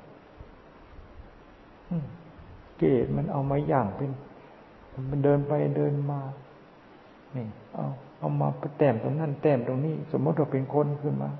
[2.78, 4.10] เกตมันเอามาอย่างเป็น
[5.10, 6.20] มันเดินไปเดินมา
[7.36, 7.86] นี่ เอา
[8.18, 11.30] เอามาแต้มตรงนั้นแต้มตรงนี้ สมมติเราเป็นคนขึ้นมา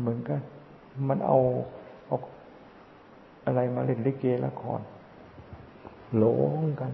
[0.00, 0.40] เหมือนกัน
[1.08, 1.38] มันเอา
[2.06, 2.16] เอา
[3.46, 4.80] อะไรมาเล่นลิเกละคร
[6.18, 6.24] หล
[6.58, 6.92] งกัน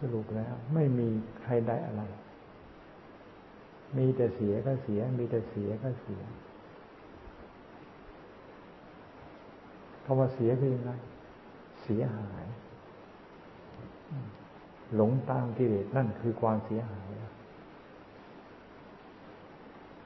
[0.00, 1.08] สรุปแล้ว ไม่มี
[1.42, 2.02] ใครได้อะไร
[3.96, 6.22] มีแต่เสียก็เสีย มีแต่เสียก็เสีย
[10.04, 10.90] คำว่าเสียคือยังไง
[11.82, 12.46] เสียหาย
[14.96, 17.07] หลงตามกิเลสนั่นคือความเสียหาย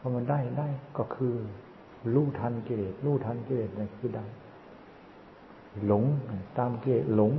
[0.04, 1.34] พอมันได้ได้ก็คือ
[2.14, 4.26] รู้ทันกิเลสรู้ทันกิเลสนั่นคือได้
[5.86, 6.04] หลง
[6.58, 7.32] ตามกิเลสหลง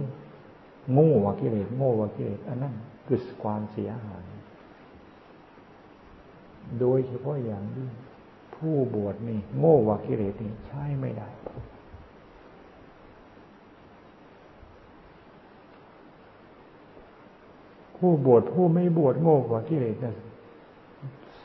[0.91, 2.73] โง่ว่ากิเลสโง่ว่ากิเลสอันนั้น
[3.07, 4.25] คือความเสียหาย
[6.79, 7.91] โดยเฉพาะอย่างยิ่ง
[8.55, 11.29] ผู้บวชนี่ โง่ว่ากิเลสนี่ใช้ไม่ได้
[17.97, 20.32] ผู้บวชผู้ไม่บวชโง่กว่ากิเลสนั่นเ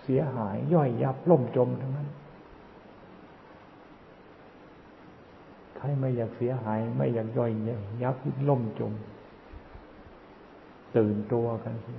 [0.08, 2.08] สียหาย ย่อยยับล่มจมทั้งนั้น
[5.76, 7.52] ใครไม่อยากเสียหาย ไม่อยากย่อย
[8.02, 8.16] ยับ
[8.48, 8.92] ล่มจม
[10.96, 11.94] ตื่นตัวกันเสิ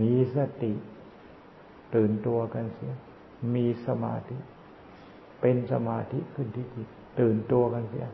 [0.00, 0.72] มีสติ
[1.94, 2.92] ตื่นตัวกันเสีย
[3.54, 4.36] มีสมาธิ
[5.40, 6.88] เป็นสมาธิขึ้นที่จิต
[7.20, 8.06] ตื่นตัวกันเสีย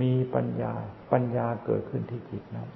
[0.00, 0.72] มีปัญญา
[1.12, 2.68] ปัญญาเกิดขึ้นที่จิตนั้น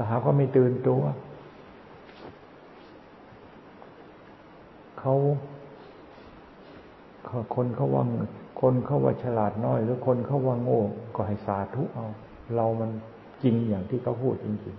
[0.00, 1.02] ถ้าหากว่าไม่ตื่นตัว
[5.00, 5.14] เขา
[7.54, 8.02] คนเขาว่า
[8.60, 10.80] คนเขาว่าฉลาดน้อย หรือคนเขาว่าโง่
[11.16, 12.06] ก็ให้สาธุเอา
[12.56, 12.90] เรามัน
[13.42, 14.76] จริงอย่างที่เขาพูดจริง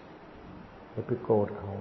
[0.00, 1.72] ๆจะไปโกรธเขา